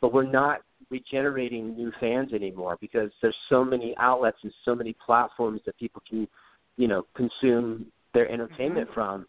but 0.00 0.12
we're 0.12 0.30
not 0.30 0.60
regenerating 0.90 1.74
new 1.74 1.92
fans 1.98 2.32
anymore 2.32 2.76
because 2.80 3.10
there's 3.22 3.36
so 3.48 3.64
many 3.64 3.94
outlets 3.98 4.36
and 4.42 4.52
so 4.64 4.74
many 4.74 4.94
platforms 5.04 5.60
that 5.66 5.78
people 5.78 6.02
can, 6.08 6.28
you 6.76 6.88
know, 6.88 7.04
consume 7.16 7.86
their 8.12 8.30
entertainment 8.30 8.88
mm-hmm. 8.88 8.94
from. 8.94 9.26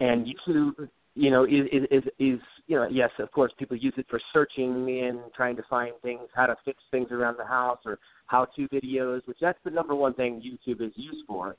And 0.00 0.26
YouTube, 0.26 0.88
you 1.14 1.30
know, 1.30 1.44
is, 1.44 1.66
is 1.92 2.04
is 2.18 2.40
you 2.66 2.76
know, 2.76 2.88
yes, 2.90 3.10
of 3.18 3.30
course, 3.32 3.52
people 3.58 3.76
use 3.76 3.94
it 3.96 4.06
for 4.08 4.20
searching 4.32 5.02
and 5.04 5.18
trying 5.36 5.56
to 5.56 5.62
find 5.68 5.92
things, 6.02 6.22
how 6.34 6.46
to 6.46 6.56
fix 6.64 6.78
things 6.90 7.08
around 7.10 7.36
the 7.36 7.44
house, 7.44 7.80
or 7.84 7.98
how-to 8.26 8.68
videos, 8.68 9.26
which 9.26 9.38
that's 9.40 9.58
the 9.64 9.70
number 9.70 9.94
one 9.94 10.14
thing 10.14 10.40
YouTube 10.40 10.80
is 10.80 10.92
used 10.94 11.26
for. 11.26 11.56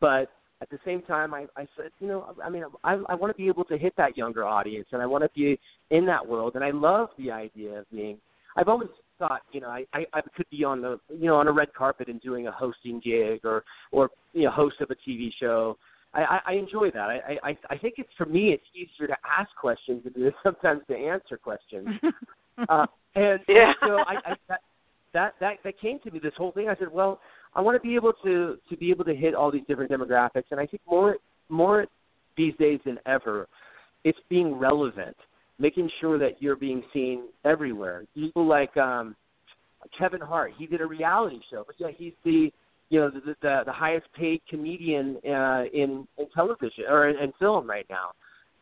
But 0.00 0.30
at 0.62 0.70
the 0.70 0.78
same 0.84 1.02
time, 1.02 1.34
I, 1.34 1.46
I 1.56 1.66
said, 1.76 1.90
you 2.00 2.08
know, 2.08 2.34
I 2.42 2.48
mean, 2.48 2.64
I, 2.84 2.94
I 3.08 3.14
want 3.14 3.34
to 3.34 3.36
be 3.36 3.48
able 3.48 3.64
to 3.64 3.76
hit 3.76 3.94
that 3.96 4.16
younger 4.16 4.44
audience, 4.44 4.86
and 4.92 5.02
I 5.02 5.06
want 5.06 5.24
to 5.24 5.30
be 5.34 5.58
in 5.90 6.06
that 6.06 6.26
world, 6.26 6.54
and 6.54 6.64
I 6.64 6.70
love 6.70 7.08
the 7.18 7.30
idea 7.30 7.80
of 7.80 7.90
being. 7.90 8.18
I've 8.56 8.68
always 8.68 8.88
thought, 9.18 9.42
you 9.52 9.60
know, 9.60 9.68
I, 9.68 9.84
I, 9.92 10.04
I 10.12 10.20
could 10.36 10.48
be 10.50 10.64
on 10.64 10.80
the, 10.80 10.98
you 11.10 11.26
know, 11.26 11.36
on 11.36 11.48
a 11.48 11.52
red 11.52 11.74
carpet 11.74 12.08
and 12.08 12.20
doing 12.20 12.46
a 12.46 12.52
hosting 12.52 13.00
gig 13.04 13.40
or, 13.44 13.64
or, 13.92 14.10
you 14.32 14.44
know, 14.44 14.50
host 14.50 14.76
of 14.80 14.90
a 14.90 15.10
TV 15.10 15.30
show. 15.40 15.76
I, 16.14 16.22
I, 16.22 16.40
I 16.46 16.52
enjoy 16.54 16.90
that. 16.92 17.10
I, 17.10 17.38
I, 17.42 17.58
I 17.70 17.78
think 17.78 17.94
it's 17.98 18.10
for 18.16 18.26
me, 18.26 18.50
it's 18.50 18.64
easier 18.74 19.08
to 19.08 19.16
ask 19.38 19.50
questions 19.60 20.04
than 20.04 20.22
it 20.22 20.28
is 20.28 20.34
sometimes 20.42 20.82
to 20.88 20.96
answer 20.96 21.36
questions. 21.36 21.88
uh, 22.68 22.86
and 23.14 23.40
yeah. 23.48 23.72
so 23.80 23.98
I, 23.98 24.14
I 24.24 24.34
that, 24.48 24.60
that 25.12 25.34
that 25.40 25.56
that 25.64 25.80
came 25.80 25.98
to 26.00 26.10
me 26.10 26.20
this 26.22 26.34
whole 26.36 26.52
thing. 26.52 26.68
I 26.68 26.76
said, 26.76 26.92
well, 26.92 27.20
I 27.56 27.60
want 27.60 27.80
to 27.80 27.86
be 27.86 27.94
able 27.94 28.12
to 28.24 28.56
to 28.68 28.76
be 28.76 28.90
able 28.90 29.04
to 29.04 29.14
hit 29.14 29.34
all 29.34 29.50
these 29.50 29.62
different 29.68 29.90
demographics, 29.90 30.44
and 30.50 30.60
I 30.60 30.66
think 30.66 30.82
more 30.88 31.16
more 31.48 31.86
these 32.36 32.54
days 32.58 32.80
than 32.84 32.98
ever, 33.06 33.46
it's 34.02 34.18
being 34.28 34.54
relevant, 34.54 35.16
making 35.58 35.88
sure 36.00 36.18
that 36.18 36.40
you're 36.42 36.56
being 36.56 36.82
seen 36.92 37.28
everywhere. 37.44 38.04
People 38.14 38.46
like 38.46 38.76
um, 38.76 39.14
Kevin 39.96 40.20
Hart, 40.20 40.52
he 40.58 40.66
did 40.66 40.80
a 40.80 40.86
reality 40.86 41.38
show, 41.50 41.62
but 41.66 41.76
yeah, 41.78 41.88
he's 41.96 42.12
the 42.24 42.50
you 42.90 43.00
know 43.00 43.10
the 43.10 43.34
the, 43.40 43.62
the 43.66 43.72
highest 43.72 44.06
paid 44.18 44.40
comedian 44.48 45.16
uh, 45.26 45.64
in 45.72 46.06
in 46.18 46.26
television 46.34 46.84
or 46.88 47.08
in, 47.08 47.16
in 47.18 47.32
film 47.38 47.68
right 47.68 47.86
now, 47.88 48.10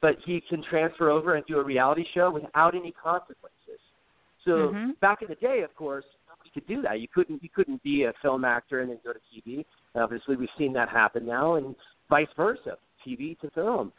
but 0.01 0.17
he 0.27 0.43
can 0.49 0.63
transfer 0.69 1.11
over 1.11 1.37
and 1.37 1.47
do 1.47 1.59
a 1.59 1.65
reality 1.65 2.05
show 2.15 2.31
without 2.31 2.75
any 2.75 2.93
consequences. 2.93 3.81
So 4.45 4.51
mm-hmm. 4.51 4.91
back 5.01 5.23
in 5.23 5.29
the 5.29 5.37
day, 5.37 5.63
of 5.63 5.75
course, 5.77 6.05
could 6.53 6.67
do 6.67 6.83
that. 6.83 7.01
You 7.01 7.09
couldn't 7.13 7.43
you 7.43 7.49
couldn't 7.55 7.83
be 7.83 8.05
a 8.05 8.13
film 8.23 8.45
actor 8.45 8.81
and 8.81 8.91
then 8.91 8.99
go 9.05 9.13
to 9.13 9.19
TV. 9.35 9.65
Obviously, 9.95 10.37
we've 10.37 10.49
seen 10.59 10.73
that 10.75 10.89
happen 10.89 11.27
now, 11.27 11.55
and 11.55 11.75
vice 12.09 12.27
versa, 12.37 12.77
TV 13.07 13.39
to 13.41 13.51
film. 13.51 13.93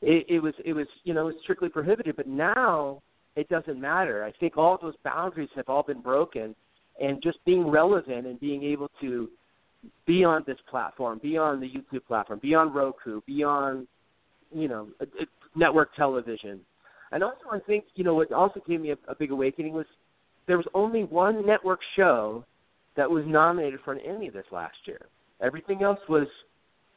It, 0.00 0.26
it 0.28 0.40
was 0.40 0.54
it 0.64 0.72
was 0.72 0.86
you 1.04 1.14
know 1.14 1.32
strictly 1.42 1.68
prohibited, 1.68 2.16
but 2.16 2.26
now 2.26 3.02
it 3.36 3.48
doesn't 3.48 3.80
matter. 3.80 4.24
I 4.24 4.32
think 4.38 4.56
all 4.56 4.78
those 4.80 4.94
boundaries 5.04 5.48
have 5.56 5.68
all 5.68 5.82
been 5.82 6.00
broken, 6.00 6.54
and 7.00 7.22
just 7.22 7.38
being 7.44 7.66
relevant 7.68 8.26
and 8.26 8.38
being 8.40 8.62
able 8.64 8.90
to 9.00 9.28
be 10.06 10.24
on 10.24 10.44
this 10.46 10.58
platform, 10.70 11.20
be 11.22 11.36
on 11.36 11.60
the 11.60 11.66
YouTube 11.66 12.04
platform, 12.06 12.38
be 12.42 12.54
on 12.54 12.72
Roku, 12.72 13.20
be 13.26 13.42
on 13.42 13.86
you 14.52 14.68
know 14.68 14.88
network 15.54 15.94
television. 15.94 16.60
And 17.12 17.22
also, 17.22 17.44
I 17.52 17.58
think 17.60 17.84
you 17.94 18.04
know 18.04 18.14
what 18.14 18.32
also 18.32 18.60
gave 18.66 18.80
me 18.80 18.90
a, 18.90 18.96
a 19.10 19.14
big 19.14 19.30
awakening 19.30 19.72
was 19.72 19.86
there 20.46 20.56
was 20.56 20.66
only 20.74 21.04
one 21.04 21.46
network 21.46 21.80
show 21.96 22.44
that 22.96 23.10
was 23.10 23.24
nominated 23.26 23.80
for 23.84 23.92
an 23.92 24.00
Emmy 24.00 24.28
this 24.28 24.44
last 24.50 24.76
year. 24.86 25.06
Everything 25.40 25.82
else 25.82 26.00
was 26.08 26.26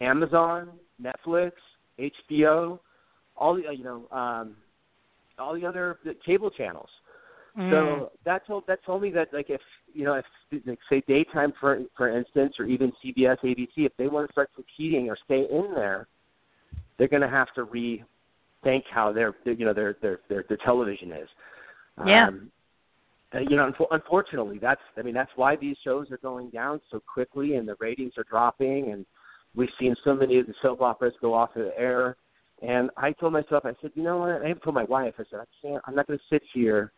Amazon, 0.01 0.71
Netflix, 1.01 1.51
HBO, 1.99 2.79
all 3.37 3.55
the 3.55 3.63
you 3.75 3.83
know 3.83 4.07
um, 4.11 4.55
all 5.39 5.53
the 5.53 5.65
other 5.65 5.97
the 6.03 6.15
cable 6.25 6.49
channels. 6.49 6.89
Mm. 7.57 7.71
So 7.71 8.11
that 8.25 8.45
told 8.45 8.65
that 8.67 8.83
told 8.85 9.01
me 9.01 9.11
that 9.11 9.29
like 9.33 9.49
if 9.49 9.61
you 9.93 10.03
know 10.03 10.15
if 10.15 10.25
like 10.65 10.79
say 10.89 11.01
daytime 11.07 11.53
for 11.59 11.79
for 11.95 12.15
instance 12.15 12.55
or 12.59 12.65
even 12.65 12.91
CBS 13.03 13.37
ABC 13.43 13.69
if 13.77 13.93
they 13.97 14.07
want 14.07 14.27
to 14.27 14.31
start 14.33 14.49
competing 14.55 15.09
or 15.09 15.17
stay 15.25 15.47
in 15.49 15.71
there, 15.73 16.07
they're 16.97 17.07
going 17.07 17.21
to 17.21 17.29
have 17.29 17.53
to 17.55 17.65
rethink 17.65 18.83
how 18.91 19.11
their 19.13 19.33
you 19.45 19.65
know 19.65 19.73
their 19.73 19.95
their 20.01 20.19
their, 20.27 20.43
their 20.47 20.57
television 20.57 21.11
is. 21.13 21.29
Yeah. 22.05 22.27
Um, 22.27 22.51
uh, 22.51 22.54
you 23.33 23.55
know, 23.55 23.71
unfortunately, 23.91 24.59
that's 24.61 24.81
I 24.97 25.01
mean 25.01 25.13
that's 25.13 25.31
why 25.35 25.55
these 25.55 25.75
shows 25.83 26.09
are 26.11 26.17
going 26.17 26.49
down 26.49 26.79
so 26.91 27.01
quickly, 27.01 27.55
and 27.55 27.67
the 27.67 27.75
ratings 27.79 28.13
are 28.17 28.25
dropping, 28.29 28.91
and 28.91 29.05
we've 29.55 29.69
seen 29.79 29.95
so 30.03 30.13
many 30.13 30.39
of 30.39 30.47
the 30.47 30.53
soap 30.61 30.81
operas 30.81 31.13
go 31.21 31.33
off 31.33 31.49
the 31.55 31.71
air. 31.77 32.17
And 32.61 32.89
I 32.95 33.11
told 33.11 33.33
myself, 33.33 33.63
I 33.65 33.73
said, 33.81 33.91
you 33.95 34.03
know 34.03 34.19
what? 34.19 34.41
I 34.41 34.49
even 34.49 34.61
told 34.63 34.75
my 34.75 34.85
wife, 34.85 35.15
I 35.19 35.23
said, 35.29 35.39
I 35.41 35.45
can't. 35.61 35.83
I'm 35.85 35.95
not 35.95 36.07
going 36.07 36.17
to 36.17 36.25
sit 36.33 36.41
here 36.53 36.93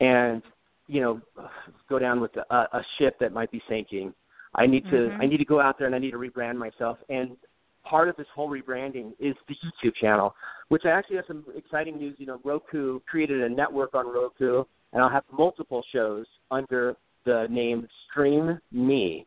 and 0.00 0.42
you 0.86 1.00
know 1.00 1.20
go 1.88 1.98
down 1.98 2.20
with 2.20 2.32
a, 2.36 2.54
a 2.54 2.82
ship 2.98 3.16
that 3.20 3.32
might 3.32 3.50
be 3.50 3.62
sinking. 3.68 4.12
I 4.54 4.66
need 4.66 4.84
to 4.84 4.90
mm-hmm. 4.90 5.20
I 5.20 5.26
need 5.26 5.38
to 5.38 5.44
go 5.44 5.60
out 5.60 5.78
there 5.78 5.86
and 5.86 5.96
I 5.96 5.98
need 5.98 6.12
to 6.12 6.18
rebrand 6.18 6.56
myself. 6.56 6.98
And 7.08 7.36
part 7.84 8.08
of 8.08 8.16
this 8.16 8.26
whole 8.34 8.48
rebranding 8.48 9.12
is 9.18 9.34
the 9.48 9.54
YouTube 9.54 9.94
channel, 10.00 10.34
which 10.68 10.82
I 10.84 10.90
actually 10.90 11.16
have 11.16 11.26
some 11.26 11.44
exciting 11.56 11.98
news. 11.98 12.16
You 12.18 12.26
know, 12.26 12.40
Roku 12.44 13.00
created 13.00 13.42
a 13.42 13.48
network 13.48 13.94
on 13.94 14.06
Roku, 14.06 14.64
and 14.94 15.02
I'll 15.02 15.10
have 15.10 15.24
multiple 15.36 15.84
shows 15.92 16.24
under 16.50 16.96
the 17.26 17.46
name 17.50 17.86
Stream 18.10 18.58
Me. 18.72 19.26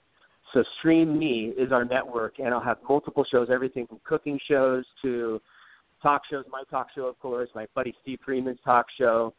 So 0.54 0.64
Stream 0.80 1.20
Me 1.20 1.54
is 1.58 1.72
our 1.72 1.84
network, 1.84 2.40
and 2.40 2.54
I'll 2.54 2.62
have 2.62 2.78
multiple 2.88 3.26
shows, 3.30 3.50
everything 3.52 3.86
from 3.86 4.00
cooking 4.06 4.40
shows 4.50 4.86
to 5.02 5.42
talk 6.02 6.22
shows. 6.32 6.46
My 6.50 6.64
talk 6.72 6.88
show, 6.96 7.06
of 7.06 7.20
course, 7.20 7.50
my 7.54 7.68
buddy 7.76 7.94
Steve 8.02 8.20
Freeman's 8.26 8.60
talk 8.64 8.86
show. 8.98 9.34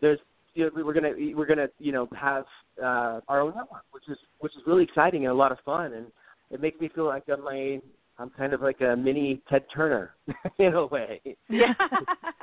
There's 0.00 0.18
you 0.54 0.64
know, 0.64 0.84
we're 0.84 0.94
gonna 0.94 1.12
we're 1.36 1.46
gonna 1.46 1.68
you 1.78 1.92
know 1.92 2.08
have 2.18 2.44
uh, 2.82 3.20
our 3.28 3.42
own 3.42 3.54
network, 3.54 3.84
which 3.92 4.04
is 4.08 4.16
which 4.40 4.52
is 4.56 4.62
really 4.66 4.84
exciting 4.84 5.26
and 5.26 5.32
a 5.32 5.34
lot 5.34 5.52
of 5.52 5.58
fun, 5.64 5.92
and 5.92 6.06
it 6.50 6.60
makes 6.60 6.80
me 6.80 6.88
feel 6.94 7.04
like 7.04 7.24
I'm 7.30 7.44
my 7.44 7.80
I'm 8.18 8.30
kind 8.30 8.54
of 8.54 8.62
like 8.62 8.80
a 8.80 8.96
mini 8.96 9.42
Ted 9.50 9.64
Turner 9.74 10.14
in 10.58 10.74
a 10.74 10.86
way. 10.86 11.20
Yeah. 11.48 11.74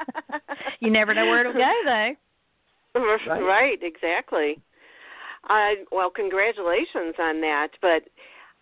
you 0.79 0.91
never 0.91 1.13
know 1.15 1.25
where 1.25 1.41
it'll 1.41 1.53
go 1.53 1.71
though. 1.85 2.11
Right, 2.99 3.41
right 3.41 3.79
exactly. 3.81 4.59
Uh, 5.49 5.83
well, 5.91 6.09
congratulations 6.09 7.15
on 7.19 7.41
that. 7.41 7.69
But 7.81 8.03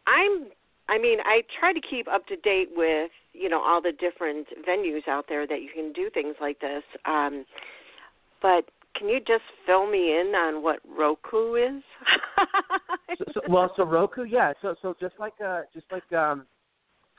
I'm, 0.07 0.47
I 0.87 0.99
mean, 0.99 1.19
I 1.25 1.41
try 1.59 1.73
to 1.73 1.81
keep 1.81 2.07
up 2.07 2.27
to 2.27 2.35
date 2.37 2.69
with, 2.75 3.11
you 3.33 3.49
know, 3.49 3.61
all 3.61 3.81
the 3.81 3.91
different 3.91 4.47
venues 4.67 5.07
out 5.07 5.25
there 5.27 5.47
that 5.47 5.61
you 5.61 5.69
can 5.73 5.91
do 5.93 6.09
things 6.13 6.35
like 6.39 6.59
this. 6.59 6.83
Um, 7.05 7.45
but 8.41 8.65
can 8.95 9.09
you 9.09 9.19
just 9.19 9.43
fill 9.65 9.89
me 9.89 10.19
in 10.19 10.33
on 10.35 10.63
what 10.63 10.79
Roku 10.87 11.55
is? 11.55 11.83
so, 13.17 13.25
so, 13.33 13.41
well, 13.49 13.71
so 13.75 13.83
Roku, 13.83 14.23
yeah. 14.23 14.53
So, 14.61 14.75
so 14.81 14.95
just 14.99 15.15
like, 15.19 15.33
uh, 15.45 15.61
just 15.73 15.87
like 15.91 16.09
um, 16.13 16.45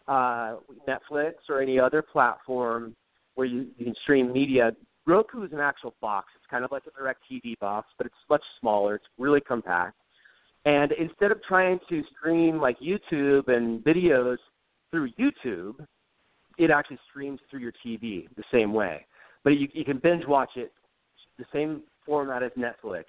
uh, 0.09 0.57
Netflix 0.89 1.35
or 1.49 1.61
any 1.61 1.79
other 1.79 2.03
platform 2.03 2.95
where 3.35 3.47
you, 3.47 3.67
you 3.77 3.87
can 3.87 3.95
stream 4.03 4.33
media, 4.33 4.71
Roku 5.07 5.45
is 5.45 5.53
an 5.53 5.61
actual 5.61 5.95
box. 6.01 6.29
It's 6.37 6.47
kind 6.51 6.65
of 6.65 6.73
like 6.73 6.83
a 6.87 6.99
direct 6.99 7.21
TV 7.31 7.59
box, 7.59 7.89
but 7.97 8.07
it's 8.07 8.17
much 8.29 8.43
smaller. 8.61 8.97
It's 8.97 9.05
really 9.19 9.41
compact. 9.41 9.97
And 10.65 10.93
instead 10.93 11.31
of 11.31 11.43
trying 11.45 11.79
to 11.89 12.03
stream 12.19 12.61
like 12.61 12.77
YouTube 12.81 13.49
and 13.49 13.85
videos 13.85 14.37
through 14.91 15.11
YouTube, 15.13 15.87
it 16.59 16.71
actually 16.71 16.99
streams 17.09 17.39
through 17.49 17.61
your 17.61 17.73
TV 17.85 18.27
the 18.37 18.43
same 18.53 18.73
way. 18.73 19.07
But 19.45 19.51
you, 19.51 19.69
you 19.73 19.85
can 19.85 19.99
binge 19.99 20.25
watch 20.27 20.51
it 20.57 20.73
the 21.39 21.45
same 21.53 21.83
format 22.05 22.43
as 22.43 22.51
Netflix. 22.59 23.05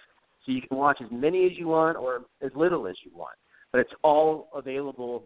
So 0.45 0.51
you 0.51 0.61
can 0.61 0.77
watch 0.77 0.99
as 1.03 1.09
many 1.11 1.45
as 1.45 1.51
you 1.57 1.67
want 1.67 1.97
or 1.97 2.25
as 2.43 2.51
little 2.55 2.87
as 2.87 2.95
you 3.03 3.11
want. 3.15 3.35
But 3.71 3.81
it's 3.81 3.93
all 4.03 4.49
available 4.53 5.25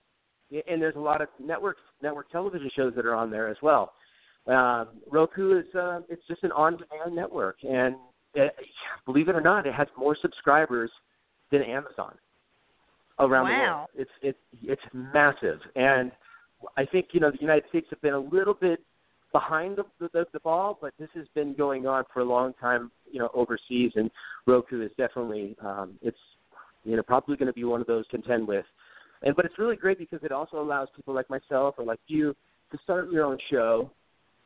and 0.68 0.82
there's 0.82 0.96
a 0.96 1.00
lot 1.00 1.22
of 1.22 1.30
network 1.40 1.78
network 2.02 2.30
television 2.30 2.70
shows 2.76 2.94
that 2.96 3.06
are 3.06 3.16
on 3.16 3.32
there 3.32 3.48
as 3.48 3.58
well. 3.62 3.94
Um, 4.48 4.88
Roku 5.10 5.60
is 5.60 5.76
uh, 5.76 6.00
it's 6.10 6.26
just 6.28 6.44
an 6.44 6.52
on-demand 6.52 7.16
network, 7.16 7.58
and 7.64 7.96
it, 8.34 8.54
believe 9.06 9.30
it 9.30 9.36
or 9.36 9.42
not, 9.42 9.68
it 9.68 9.74
has 9.74 9.88
more 9.98 10.18
subscribers 10.20 10.90
than 11.52 11.62
Amazon 11.62 12.16
around 13.20 13.50
wow. 13.50 13.50
the 13.50 13.62
world. 13.62 13.88
It's 13.96 14.12
it's 14.22 14.40
it's 14.64 14.82
massive, 14.94 15.60
and 15.76 16.12
I 16.76 16.86
think 16.86 17.08
you 17.12 17.20
know 17.20 17.30
the 17.32 17.40
United 17.40 17.66
States 17.70 17.88
have 17.92 18.02
been 18.02 18.14
a 18.14 18.20
little 18.20 18.56
bit 18.56 18.80
behind 19.32 19.78
the, 19.78 20.10
the 20.14 20.26
the 20.34 20.40
ball, 20.40 20.78
but 20.82 20.94
this 21.00 21.10
has 21.14 21.26
been 21.36 21.54
going 21.56 21.86
on 21.86 22.04
for 22.14 22.22
a 22.22 22.26
long 22.26 22.54
time, 22.60 22.92
you 23.12 23.20
know, 23.20 23.30
overseas, 23.34 23.92
and 23.96 24.10
Roku 24.48 24.82
is 24.82 24.92
definitely 24.98 25.56
um, 25.64 26.00
it's 26.02 26.18
you 26.84 26.96
know 26.96 27.04
probably 27.04 27.38
going 27.38 27.48
to 27.48 27.54
be 27.54 27.64
one 27.64 27.82
of 27.82 27.88
those 27.88 28.06
to 28.08 28.18
contend 28.18 28.48
with. 28.48 28.66
And 29.24 29.36
but 29.36 29.46
it's 29.46 29.60
really 29.60 29.76
great 29.76 30.00
because 30.00 30.20
it 30.24 30.32
also 30.32 30.60
allows 30.60 30.88
people 30.96 31.14
like 31.14 31.30
myself 31.30 31.76
or 31.78 31.86
like 31.86 32.00
you 32.08 32.36
to 32.72 32.78
start 32.84 33.12
your 33.12 33.24
own 33.26 33.38
show 33.52 33.92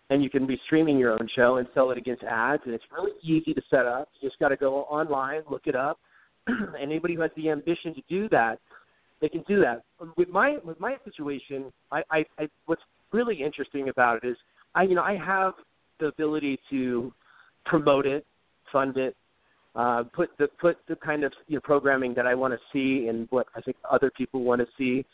and 0.09 0.23
you 0.23 0.29
can 0.29 0.45
be 0.45 0.59
streaming 0.65 0.97
your 0.97 1.11
own 1.11 1.27
show 1.35 1.57
and 1.57 1.67
sell 1.73 1.91
it 1.91 1.97
against 1.97 2.23
ads 2.23 2.61
and 2.65 2.73
it's 2.73 2.83
really 2.91 3.11
easy 3.23 3.53
to 3.53 3.61
set 3.69 3.85
up 3.85 4.09
you 4.19 4.29
just 4.29 4.39
got 4.39 4.49
to 4.49 4.57
go 4.57 4.81
online 4.83 5.41
look 5.49 5.63
it 5.65 5.75
up 5.75 5.99
anybody 6.81 7.15
who 7.15 7.21
has 7.21 7.31
the 7.35 7.49
ambition 7.49 7.93
to 7.93 8.01
do 8.09 8.29
that 8.29 8.59
they 9.21 9.29
can 9.29 9.43
do 9.47 9.59
that 9.59 9.83
with 10.17 10.29
my 10.29 10.57
with 10.63 10.79
my 10.79 10.95
situation 11.03 11.71
I, 11.91 12.03
I 12.11 12.25
i 12.39 12.47
what's 12.65 12.81
really 13.11 13.41
interesting 13.41 13.89
about 13.89 14.23
it 14.23 14.27
is 14.27 14.37
i 14.75 14.83
you 14.83 14.95
know 14.95 15.03
i 15.03 15.17
have 15.17 15.53
the 15.99 16.07
ability 16.07 16.59
to 16.69 17.11
promote 17.65 18.05
it 18.05 18.25
fund 18.71 18.97
it 18.97 19.15
uh, 19.75 20.03
put 20.13 20.29
the 20.39 20.47
put 20.59 20.77
the 20.87 20.95
kind 20.95 21.23
of 21.23 21.33
you 21.47 21.55
know, 21.55 21.61
programming 21.61 22.13
that 22.13 22.25
I 22.25 22.33
want 22.33 22.53
to 22.53 22.59
see 22.71 23.09
and 23.09 23.27
what 23.29 23.47
I 23.55 23.61
think 23.61 23.75
other 23.89 24.09
people 24.15 24.43
want 24.43 24.61
to 24.61 24.67
see. 24.77 25.05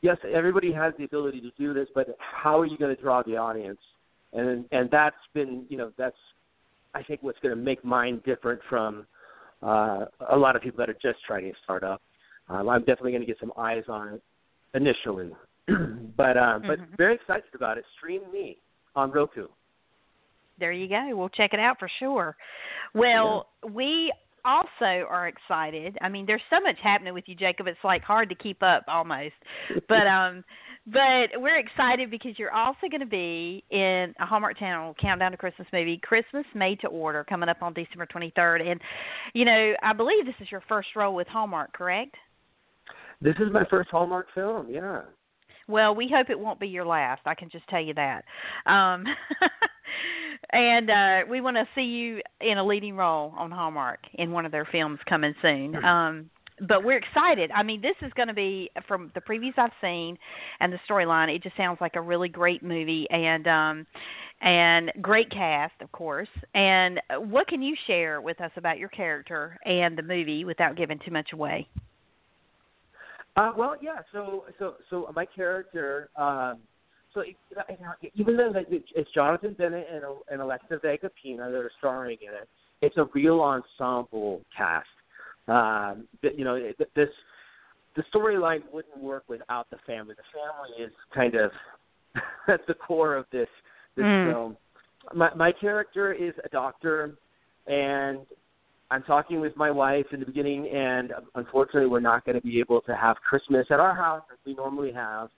Yes, 0.00 0.16
everybody 0.32 0.72
has 0.72 0.92
the 0.98 1.04
ability 1.04 1.40
to 1.40 1.50
do 1.58 1.72
this, 1.72 1.88
but 1.94 2.08
how 2.18 2.60
are 2.60 2.66
you 2.66 2.76
going 2.76 2.94
to 2.94 3.00
draw 3.00 3.22
the 3.22 3.36
audience? 3.36 3.78
And 4.32 4.64
and 4.72 4.90
that's 4.90 5.16
been 5.34 5.64
you 5.68 5.76
know 5.76 5.92
that's 5.96 6.16
I 6.94 7.02
think 7.02 7.22
what's 7.22 7.38
going 7.40 7.54
to 7.54 7.60
make 7.60 7.84
mine 7.84 8.20
different 8.24 8.60
from 8.68 9.06
uh, 9.62 10.06
a 10.30 10.36
lot 10.36 10.56
of 10.56 10.62
people 10.62 10.78
that 10.78 10.88
are 10.88 10.94
just 10.94 11.24
trying 11.26 11.44
to 11.44 11.52
start 11.64 11.82
up. 11.82 12.00
Um, 12.48 12.68
I'm 12.68 12.80
definitely 12.80 13.12
going 13.12 13.22
to 13.22 13.26
get 13.26 13.38
some 13.40 13.52
eyes 13.58 13.84
on 13.88 14.14
it 14.14 14.22
initially, 14.74 15.30
but 15.68 16.36
uh, 16.36 16.58
mm-hmm. 16.58 16.66
but 16.66 16.78
very 16.96 17.14
excited 17.14 17.44
about 17.54 17.78
it. 17.78 17.84
Stream 17.98 18.22
me 18.32 18.58
on 18.96 19.10
Roku. 19.10 19.46
There 20.58 20.72
you 20.72 20.88
go. 20.88 21.10
We'll 21.12 21.28
check 21.28 21.52
it 21.52 21.60
out 21.60 21.78
for 21.78 21.88
sure. 21.98 22.36
Well, 22.94 23.48
yeah. 23.64 23.70
we 23.70 24.12
also 24.44 25.06
are 25.08 25.28
excited. 25.28 25.96
I 26.00 26.08
mean, 26.08 26.26
there's 26.26 26.42
so 26.50 26.60
much 26.60 26.76
happening 26.82 27.14
with 27.14 27.24
you, 27.26 27.34
Jacob. 27.34 27.66
It's 27.66 27.78
like 27.84 28.02
hard 28.02 28.28
to 28.30 28.34
keep 28.34 28.62
up 28.62 28.84
almost. 28.88 29.34
But 29.88 30.06
um 30.06 30.44
but 30.92 31.40
we're 31.40 31.58
excited 31.58 32.10
because 32.10 32.38
you're 32.38 32.54
also 32.54 32.88
going 32.90 33.00
to 33.00 33.06
be 33.06 33.62
in 33.70 34.14
a 34.20 34.26
Hallmark 34.26 34.58
Channel 34.58 34.94
countdown 35.00 35.32
to 35.32 35.36
Christmas 35.36 35.68
movie, 35.72 36.00
Christmas 36.02 36.44
Made 36.54 36.80
to 36.80 36.88
Order, 36.88 37.24
coming 37.24 37.48
up 37.48 37.62
on 37.62 37.74
December 37.74 38.06
23rd. 38.06 38.70
And 38.70 38.80
you 39.34 39.44
know, 39.44 39.74
I 39.82 39.92
believe 39.92 40.24
this 40.24 40.34
is 40.40 40.50
your 40.50 40.62
first 40.68 40.88
role 40.96 41.14
with 41.14 41.28
Hallmark, 41.28 41.72
correct? 41.72 42.14
This 43.20 43.34
is 43.40 43.52
my 43.52 43.64
first 43.68 43.90
Hallmark 43.90 44.26
film. 44.34 44.68
Yeah. 44.70 45.02
Well, 45.66 45.94
we 45.94 46.08
hope 46.08 46.30
it 46.30 46.38
won't 46.38 46.60
be 46.60 46.68
your 46.68 46.86
last. 46.86 47.20
I 47.26 47.34
can 47.34 47.50
just 47.50 47.68
tell 47.68 47.82
you 47.82 47.92
that. 47.94 48.24
Um, 48.64 49.04
and 50.52 50.90
uh, 50.90 51.20
we 51.28 51.42
want 51.42 51.56
to 51.56 51.68
see 51.74 51.82
you 51.82 52.20
in 52.40 52.56
a 52.56 52.64
leading 52.64 52.96
role 52.96 53.34
on 53.36 53.50
Hallmark 53.50 54.00
in 54.14 54.32
one 54.32 54.46
of 54.46 54.52
their 54.52 54.66
films 54.70 54.98
coming 55.06 55.34
soon. 55.42 55.74
Hmm. 55.74 55.84
Um, 55.84 56.30
but 56.66 56.84
we're 56.84 56.98
excited. 56.98 57.50
I 57.54 57.62
mean, 57.62 57.80
this 57.80 57.94
is 58.02 58.12
going 58.14 58.28
to 58.28 58.34
be 58.34 58.70
from 58.86 59.10
the 59.14 59.20
previews 59.20 59.56
I've 59.56 59.70
seen 59.80 60.18
and 60.60 60.72
the 60.72 60.78
storyline. 60.88 61.34
It 61.34 61.42
just 61.42 61.56
sounds 61.56 61.78
like 61.80 61.96
a 61.96 62.00
really 62.00 62.28
great 62.28 62.62
movie 62.62 63.06
and 63.10 63.46
um 63.46 63.86
and 64.40 64.92
great 65.00 65.30
cast, 65.30 65.74
of 65.80 65.90
course. 65.92 66.28
And 66.54 67.00
what 67.18 67.48
can 67.48 67.60
you 67.60 67.74
share 67.86 68.20
with 68.20 68.40
us 68.40 68.52
about 68.56 68.78
your 68.78 68.88
character 68.88 69.58
and 69.64 69.98
the 69.98 70.02
movie 70.02 70.44
without 70.44 70.76
giving 70.76 70.98
too 71.04 71.10
much 71.10 71.30
away? 71.32 71.66
Uh, 73.36 73.52
well, 73.56 73.76
yeah. 73.80 73.98
So, 74.12 74.44
so, 74.58 74.74
so 74.90 75.12
my 75.14 75.24
character. 75.24 76.08
Um, 76.16 76.58
so 77.14 77.22
even 78.14 78.36
though 78.36 78.52
it's 78.54 79.10
Jonathan 79.12 79.54
Bennett 79.58 79.86
and, 79.92 80.04
and 80.30 80.40
Alexa 80.40 80.78
Vega 80.82 81.10
Pina 81.20 81.50
that 81.50 81.58
are 81.58 81.70
starring 81.78 82.18
in 82.20 82.34
it, 82.34 82.48
it's 82.80 82.96
a 82.96 83.06
real 83.14 83.40
ensemble 83.40 84.42
cast. 84.56 84.86
Um, 85.48 86.06
you 86.22 86.44
know, 86.44 86.58
this 86.94 87.08
the 87.96 88.02
storyline 88.14 88.60
wouldn't 88.72 88.98
work 88.98 89.24
without 89.28 89.68
the 89.70 89.78
family. 89.86 90.14
The 90.14 90.22
family 90.32 90.86
is 90.86 90.92
kind 91.14 91.34
of 91.34 91.50
at 92.48 92.60
the 92.66 92.74
core 92.74 93.16
of 93.16 93.26
this 93.32 93.48
this 93.96 94.04
mm. 94.04 94.32
film. 94.32 94.56
My 95.14 95.34
my 95.34 95.52
character 95.52 96.12
is 96.12 96.34
a 96.44 96.48
doctor, 96.50 97.14
and 97.66 98.20
I'm 98.90 99.02
talking 99.02 99.40
with 99.40 99.56
my 99.56 99.70
wife 99.70 100.06
in 100.12 100.20
the 100.20 100.26
beginning, 100.26 100.68
and 100.68 101.12
unfortunately, 101.34 101.88
we're 101.88 102.00
not 102.00 102.24
going 102.24 102.36
to 102.36 102.42
be 102.42 102.60
able 102.60 102.80
to 102.82 102.94
have 102.94 103.16
Christmas 103.16 103.66
at 103.70 103.80
our 103.80 103.94
house 103.94 104.22
as 104.32 104.38
we 104.46 104.54
normally 104.54 104.92
have, 104.92 105.28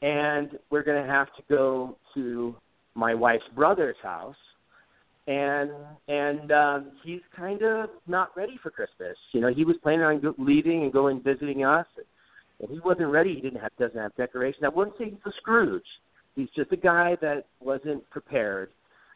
and 0.00 0.58
we're 0.70 0.82
going 0.82 1.02
to 1.02 1.10
have 1.10 1.26
to 1.36 1.42
go 1.48 1.96
to 2.14 2.54
my 2.94 3.14
wife's 3.14 3.44
brother's 3.54 3.96
house, 4.02 4.36
and 5.26 5.70
and 6.08 6.52
um, 6.52 6.92
he's 7.04 7.20
kind 7.36 7.62
of 7.62 7.90
not 8.06 8.36
ready 8.36 8.58
for 8.62 8.70
Christmas. 8.70 9.16
You 9.32 9.40
know, 9.40 9.52
he 9.54 9.64
was 9.64 9.76
planning 9.82 10.02
on 10.02 10.34
leaving 10.38 10.82
and 10.82 10.92
going 10.92 11.22
visiting 11.22 11.64
us, 11.64 11.86
and 12.60 12.70
he 12.70 12.80
wasn't 12.80 13.08
ready. 13.08 13.34
He 13.34 13.40
didn't 13.40 13.60
have 13.60 13.72
doesn't 13.78 13.98
have 13.98 14.14
decorations. 14.16 14.64
I 14.64 14.68
wouldn't 14.68 14.96
say 14.98 15.04
he's 15.06 15.18
a 15.26 15.32
Scrooge. 15.38 15.82
He's 16.36 16.48
just 16.56 16.72
a 16.72 16.76
guy 16.76 17.16
that 17.20 17.46
wasn't 17.60 18.08
prepared 18.10 18.70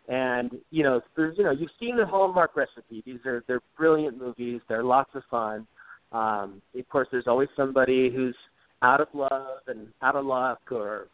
and 0.08 0.50
you 0.70 0.82
know, 0.82 1.00
there's 1.16 1.36
you 1.38 1.44
know, 1.44 1.50
you've 1.50 1.70
seen 1.80 1.96
the 1.96 2.04
Hallmark 2.04 2.56
recipe. 2.56 3.02
These 3.06 3.24
are 3.24 3.42
they're 3.46 3.62
brilliant 3.76 4.18
movies. 4.18 4.60
They're 4.68 4.84
lots 4.84 5.10
of 5.14 5.22
fun. 5.30 5.66
Um, 6.12 6.60
of 6.78 6.88
course, 6.90 7.08
there's 7.10 7.26
always 7.26 7.48
somebody 7.56 8.10
who's 8.14 8.36
out 8.82 9.00
of 9.00 9.08
love 9.14 9.58
and 9.66 9.88
out 10.02 10.14
of 10.14 10.26
luck, 10.26 10.60
or 10.70 11.08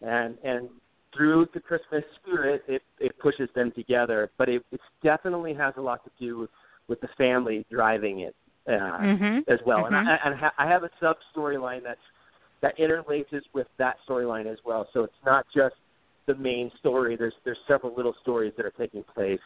and 0.00 0.36
and 0.44 0.68
through 1.16 1.46
the 1.54 1.60
Christmas 1.60 2.04
spirit, 2.20 2.62
it 2.68 2.82
it 3.00 3.18
pushes 3.18 3.48
them 3.54 3.72
together. 3.74 4.30
But 4.38 4.48
it, 4.48 4.62
it 4.72 4.80
definitely 5.02 5.54
has 5.54 5.74
a 5.76 5.80
lot 5.80 6.04
to 6.04 6.10
do 6.20 6.48
with, 6.88 7.00
the 7.00 7.08
family 7.18 7.66
driving 7.70 8.20
it 8.20 8.34
uh, 8.68 8.70
mm-hmm. 8.70 9.52
as 9.52 9.58
well. 9.66 9.84
Mm-hmm. 9.84 9.94
And 9.94 10.08
I 10.08 10.16
and 10.24 10.34
I 10.58 10.70
have 10.70 10.84
a 10.84 10.90
sub 11.00 11.16
storyline 11.34 11.82
that's 11.82 11.98
that 12.62 12.78
interlaces 12.78 13.42
with 13.54 13.66
that 13.78 13.96
storyline 14.08 14.50
as 14.50 14.58
well. 14.64 14.88
So 14.92 15.04
it's 15.04 15.14
not 15.24 15.46
just 15.54 15.74
the 16.26 16.34
main 16.36 16.70
story. 16.78 17.16
There's 17.16 17.34
there's 17.44 17.58
several 17.66 17.94
little 17.96 18.14
stories 18.22 18.52
that 18.56 18.66
are 18.66 18.72
taking 18.78 19.04
place, 19.14 19.40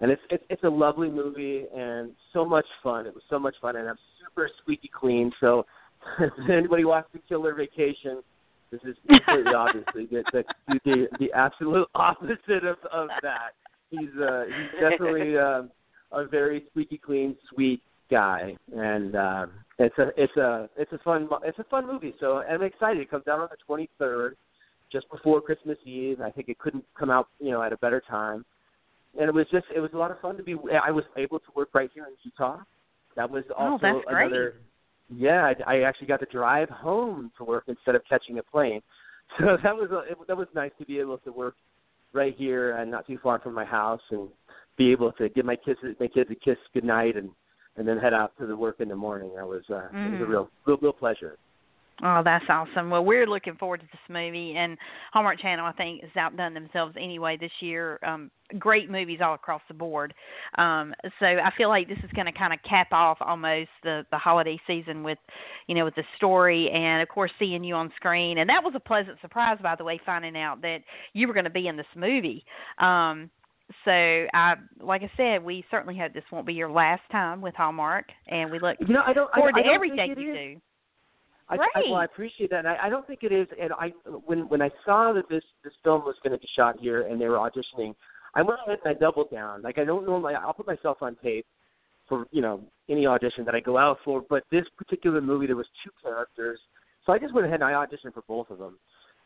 and 0.00 0.10
it's 0.10 0.22
it's, 0.30 0.44
it's 0.50 0.64
a 0.64 0.68
lovely 0.68 1.10
movie 1.10 1.64
and 1.74 2.12
so 2.32 2.44
much 2.44 2.66
fun. 2.82 3.06
It 3.06 3.14
was 3.14 3.22
so 3.30 3.38
much 3.38 3.54
fun, 3.60 3.76
and 3.76 3.88
I'm 3.88 3.98
super 4.20 4.50
squeaky 4.62 4.90
clean. 4.92 5.32
So 5.40 5.64
if 6.20 6.50
anybody 6.50 6.84
wants 6.84 7.10
to 7.12 7.20
kill 7.28 7.42
their 7.42 7.54
vacation, 7.54 8.22
this 8.70 8.80
is 8.84 8.96
completely 9.08 9.52
obviously 9.54 10.06
the, 10.06 10.22
the 10.32 10.44
the 10.84 11.06
the 11.18 11.32
absolute 11.32 11.88
opposite 11.94 12.64
of 12.64 12.76
of 12.92 13.08
that. 13.22 13.52
He's 13.90 14.10
uh 14.20 14.44
he's 14.44 14.80
definitely 14.80 15.36
uh, 15.36 15.62
a 16.12 16.26
very 16.26 16.64
squeaky 16.70 16.98
clean, 16.98 17.36
sweet 17.52 17.82
guy, 18.10 18.56
and 18.74 19.16
uh, 19.16 19.46
it's 19.78 19.98
a 19.98 20.08
it's 20.16 20.36
a 20.36 20.68
it's 20.76 20.92
a 20.92 20.98
fun 20.98 21.28
it's 21.44 21.58
a 21.58 21.64
fun 21.64 21.86
movie. 21.86 22.14
So 22.20 22.38
I'm 22.38 22.62
excited. 22.62 23.00
It 23.00 23.10
comes 23.10 23.26
out 23.28 23.40
on 23.40 23.48
the 23.50 23.88
23rd, 24.04 24.32
just 24.92 25.10
before 25.10 25.40
Christmas 25.40 25.78
Eve. 25.84 26.20
I 26.20 26.30
think 26.30 26.48
it 26.48 26.58
couldn't 26.58 26.84
come 26.98 27.10
out 27.10 27.28
you 27.40 27.50
know 27.50 27.62
at 27.62 27.72
a 27.72 27.76
better 27.78 28.02
time, 28.08 28.44
and 29.18 29.28
it 29.28 29.34
was 29.34 29.46
just 29.50 29.66
it 29.74 29.80
was 29.80 29.90
a 29.94 29.96
lot 29.96 30.10
of 30.10 30.20
fun 30.20 30.36
to 30.36 30.42
be. 30.42 30.54
I 30.82 30.90
was 30.90 31.04
able 31.16 31.38
to 31.40 31.46
work 31.56 31.70
right 31.74 31.90
here 31.92 32.04
in 32.04 32.12
Utah. 32.22 32.58
That 33.16 33.28
was 33.28 33.44
oh, 33.50 33.72
also 33.72 34.02
great. 34.06 34.26
another. 34.26 34.54
Yeah, 35.12 35.52
I, 35.66 35.76
I 35.76 35.80
actually 35.82 36.06
got 36.06 36.20
to 36.20 36.26
drive 36.26 36.68
home 36.68 37.32
to 37.38 37.44
work 37.44 37.64
instead 37.66 37.94
of 37.94 38.02
catching 38.08 38.38
a 38.38 38.42
plane. 38.42 38.80
So 39.38 39.56
that 39.62 39.76
was 39.76 39.92
a, 39.92 40.10
it, 40.10 40.18
that 40.26 40.36
was 40.36 40.48
nice 40.56 40.72
to 40.80 40.84
be 40.84 40.98
able 40.98 41.18
to 41.18 41.30
work 41.30 41.54
right 42.12 42.34
here 42.36 42.76
and 42.78 42.90
not 42.90 43.06
too 43.06 43.16
far 43.22 43.38
from 43.38 43.54
my 43.54 43.64
house 43.64 44.00
and 44.10 44.28
be 44.76 44.90
able 44.90 45.12
to 45.12 45.28
give 45.28 45.44
my 45.44 45.54
kids 45.54 45.78
my 46.00 46.08
kids 46.08 46.28
a 46.32 46.34
kiss 46.34 46.56
goodnight 46.74 47.16
and 47.16 47.30
and 47.76 47.86
then 47.86 47.96
head 47.96 48.12
out 48.12 48.32
to 48.40 48.46
the 48.46 48.56
work 48.56 48.80
in 48.80 48.88
the 48.88 48.96
morning. 48.96 49.30
That 49.36 49.46
was 49.46 49.62
uh, 49.70 49.86
mm. 49.94 50.08
it 50.08 50.12
was 50.14 50.20
a 50.22 50.26
real 50.26 50.50
real 50.66 50.78
real 50.82 50.92
pleasure. 50.92 51.36
Oh, 52.02 52.22
that's 52.24 52.44
awesome. 52.48 52.88
Well, 52.88 53.04
we're 53.04 53.26
looking 53.26 53.56
forward 53.56 53.80
to 53.80 53.86
this 53.86 54.00
movie, 54.08 54.54
and 54.56 54.78
Hallmark 55.12 55.38
Channel, 55.38 55.66
I 55.66 55.72
think, 55.72 56.02
has 56.02 56.10
outdone 56.16 56.54
themselves 56.54 56.94
anyway 56.98 57.36
this 57.38 57.50
year. 57.60 57.98
Um, 58.06 58.30
great 58.58 58.90
movies 58.90 59.18
all 59.22 59.34
across 59.34 59.60
the 59.68 59.74
board. 59.74 60.14
Um, 60.56 60.94
so 61.18 61.26
I 61.26 61.50
feel 61.58 61.68
like 61.68 61.88
this 61.88 61.98
is 61.98 62.10
going 62.14 62.26
to 62.26 62.32
kind 62.32 62.54
of 62.54 62.58
cap 62.68 62.88
off 62.92 63.18
almost 63.20 63.68
the 63.82 64.06
the 64.10 64.18
holiday 64.18 64.58
season 64.66 65.02
with, 65.02 65.18
you 65.66 65.74
know, 65.74 65.84
with 65.84 65.94
the 65.94 66.04
story, 66.16 66.70
and 66.70 67.02
of 67.02 67.08
course 67.08 67.30
seeing 67.38 67.62
you 67.62 67.74
on 67.74 67.92
screen. 67.96 68.38
And 68.38 68.48
that 68.48 68.64
was 68.64 68.72
a 68.74 68.80
pleasant 68.80 69.18
surprise, 69.20 69.58
by 69.62 69.76
the 69.76 69.84
way, 69.84 70.00
finding 70.06 70.36
out 70.38 70.62
that 70.62 70.78
you 71.12 71.28
were 71.28 71.34
going 71.34 71.44
to 71.44 71.50
be 71.50 71.68
in 71.68 71.76
this 71.76 71.86
movie. 71.94 72.44
Um, 72.78 73.30
so 73.84 73.90
I 73.90 74.54
like 74.80 75.02
I 75.02 75.10
said, 75.16 75.44
we 75.44 75.64
certainly 75.70 75.98
hope 75.98 76.12
this 76.12 76.24
won't 76.32 76.46
be 76.46 76.54
your 76.54 76.70
last 76.70 77.02
time 77.12 77.40
with 77.40 77.54
Hallmark 77.54 78.06
and 78.26 78.50
we 78.50 78.58
look 78.58 78.76
no, 78.80 79.02
I 79.06 79.12
don't, 79.12 79.32
forward 79.32 79.52
I, 79.54 79.60
I 79.60 79.62
to 79.62 79.68
don't 79.68 79.74
everything 79.74 80.14
you 80.16 80.30
is. 80.30 80.36
do. 80.36 80.60
I, 81.50 81.56
Right. 81.56 81.68
I, 81.74 81.80
well, 81.86 81.96
I 81.96 82.04
appreciate 82.04 82.50
that. 82.50 82.60
And 82.60 82.68
I, 82.68 82.76
I 82.84 82.88
don't 82.88 83.06
think 83.06 83.20
it 83.22 83.32
is. 83.32 83.48
And 83.60 83.72
I, 83.72 83.88
when 84.24 84.48
when 84.48 84.62
I 84.62 84.70
saw 84.84 85.12
that 85.12 85.28
this 85.28 85.42
this 85.64 85.72
film 85.82 86.02
was 86.02 86.14
going 86.22 86.32
to 86.32 86.38
be 86.38 86.48
shot 86.56 86.76
here 86.80 87.02
and 87.08 87.20
they 87.20 87.26
were 87.26 87.36
auditioning, 87.36 87.94
I 88.34 88.42
went 88.42 88.60
ahead 88.64 88.78
and 88.84 88.96
I 88.96 88.98
doubled 88.98 89.30
down. 89.30 89.62
Like 89.62 89.78
I 89.78 89.84
don't 89.84 90.06
normally, 90.06 90.34
I'll 90.34 90.52
put 90.52 90.66
myself 90.66 90.98
on 91.00 91.16
tape 91.22 91.46
for 92.08 92.26
you 92.30 92.40
know 92.40 92.62
any 92.88 93.06
audition 93.06 93.44
that 93.44 93.54
I 93.54 93.60
go 93.60 93.76
out 93.76 93.98
for. 94.04 94.22
But 94.28 94.44
this 94.52 94.64
particular 94.78 95.20
movie, 95.20 95.46
there 95.46 95.56
was 95.56 95.68
two 95.84 95.90
characters, 96.02 96.60
so 97.04 97.12
I 97.12 97.18
just 97.18 97.34
went 97.34 97.46
ahead 97.46 97.62
and 97.62 97.64
I 97.64 97.72
auditioned 97.72 98.14
for 98.14 98.22
both 98.28 98.50
of 98.50 98.58
them. 98.58 98.78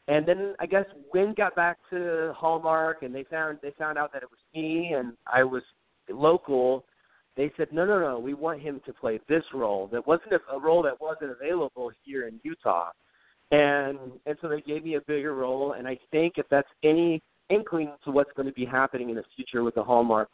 And 0.07 0.27
then 0.27 0.55
I 0.61 0.67
guess 0.67 0.85
Wynn 1.13 1.35
got 1.37 1.55
back 1.55 1.79
to 1.91 2.33
Hallmark, 2.37 3.03
and 3.03 3.15
they 3.15 3.25
found 3.25 3.59
they 3.63 3.73
found 3.79 3.99
out 3.99 4.13
that 4.13 4.23
it 4.23 4.29
was 4.31 4.39
me, 4.55 4.95
and 4.97 5.15
I 5.33 5.45
was 5.45 5.63
local. 6.11 6.85
They 7.37 7.51
said, 7.57 7.69
no, 7.73 7.85
no, 7.85 7.99
no, 7.99 8.19
we 8.19 8.35
want 8.35 8.61
him 8.61 8.81
to 8.87 8.93
play 8.93 9.19
this 9.29 9.43
role. 9.53 9.89
That 9.93 10.07
wasn't 10.07 10.33
a, 10.33 10.59
role 10.59 10.83
that 10.83 11.01
wasn't 11.01 11.33
available 11.33 11.91
here 12.05 12.29
in 12.29 12.39
Utah, 12.45 12.91
and 13.51 13.99
and 14.27 14.37
so 14.41 14.49
they 14.49 14.61
gave 14.61 14.85
me 14.85 14.95
a 14.95 15.01
bigger 15.01 15.35
role. 15.35 15.73
And 15.73 15.89
I 15.89 15.99
think 16.13 16.35
if 16.37 16.47
that's 16.49 16.69
any 16.85 17.23
inkling 17.51 17.93
to 18.05 18.11
what's 18.11 18.31
going 18.37 18.47
to 18.47 18.55
be 18.55 18.65
happening 18.65 19.11
in 19.11 19.17
the 19.17 19.25
future 19.35 19.65
with 19.65 19.75
the 19.75 19.83
Hallmark 19.83 20.29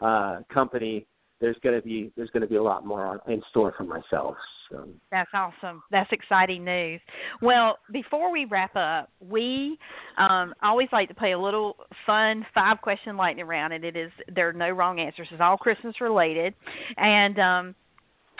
uh, 0.00 0.40
company, 0.52 1.06
there's 1.42 1.56
going 1.62 1.74
to 1.74 1.82
be 1.82 2.10
there's 2.16 2.30
going 2.30 2.40
to 2.40 2.46
be 2.46 2.54
a 2.54 2.62
lot 2.62 2.86
more 2.86 3.20
in 3.26 3.42
store 3.50 3.74
for 3.76 3.82
myself. 3.82 4.36
So. 4.70 4.88
That's 5.10 5.28
awesome. 5.34 5.82
That's 5.90 6.10
exciting 6.12 6.64
news. 6.64 7.00
Well, 7.42 7.78
before 7.92 8.32
we 8.32 8.46
wrap 8.46 8.74
up, 8.74 9.10
we 9.20 9.76
um, 10.16 10.54
always 10.62 10.88
like 10.92 11.08
to 11.08 11.14
play 11.14 11.32
a 11.32 11.38
little 11.38 11.76
fun 12.06 12.46
five 12.54 12.80
question 12.80 13.18
lightning 13.18 13.44
round, 13.44 13.74
and 13.74 13.84
it 13.84 13.96
is 13.96 14.10
there 14.34 14.48
are 14.48 14.52
no 14.54 14.70
wrong 14.70 15.00
answers. 15.00 15.28
It's 15.30 15.42
all 15.42 15.58
Christmas 15.58 16.00
related, 16.00 16.54
and 16.96 17.38
um, 17.38 17.74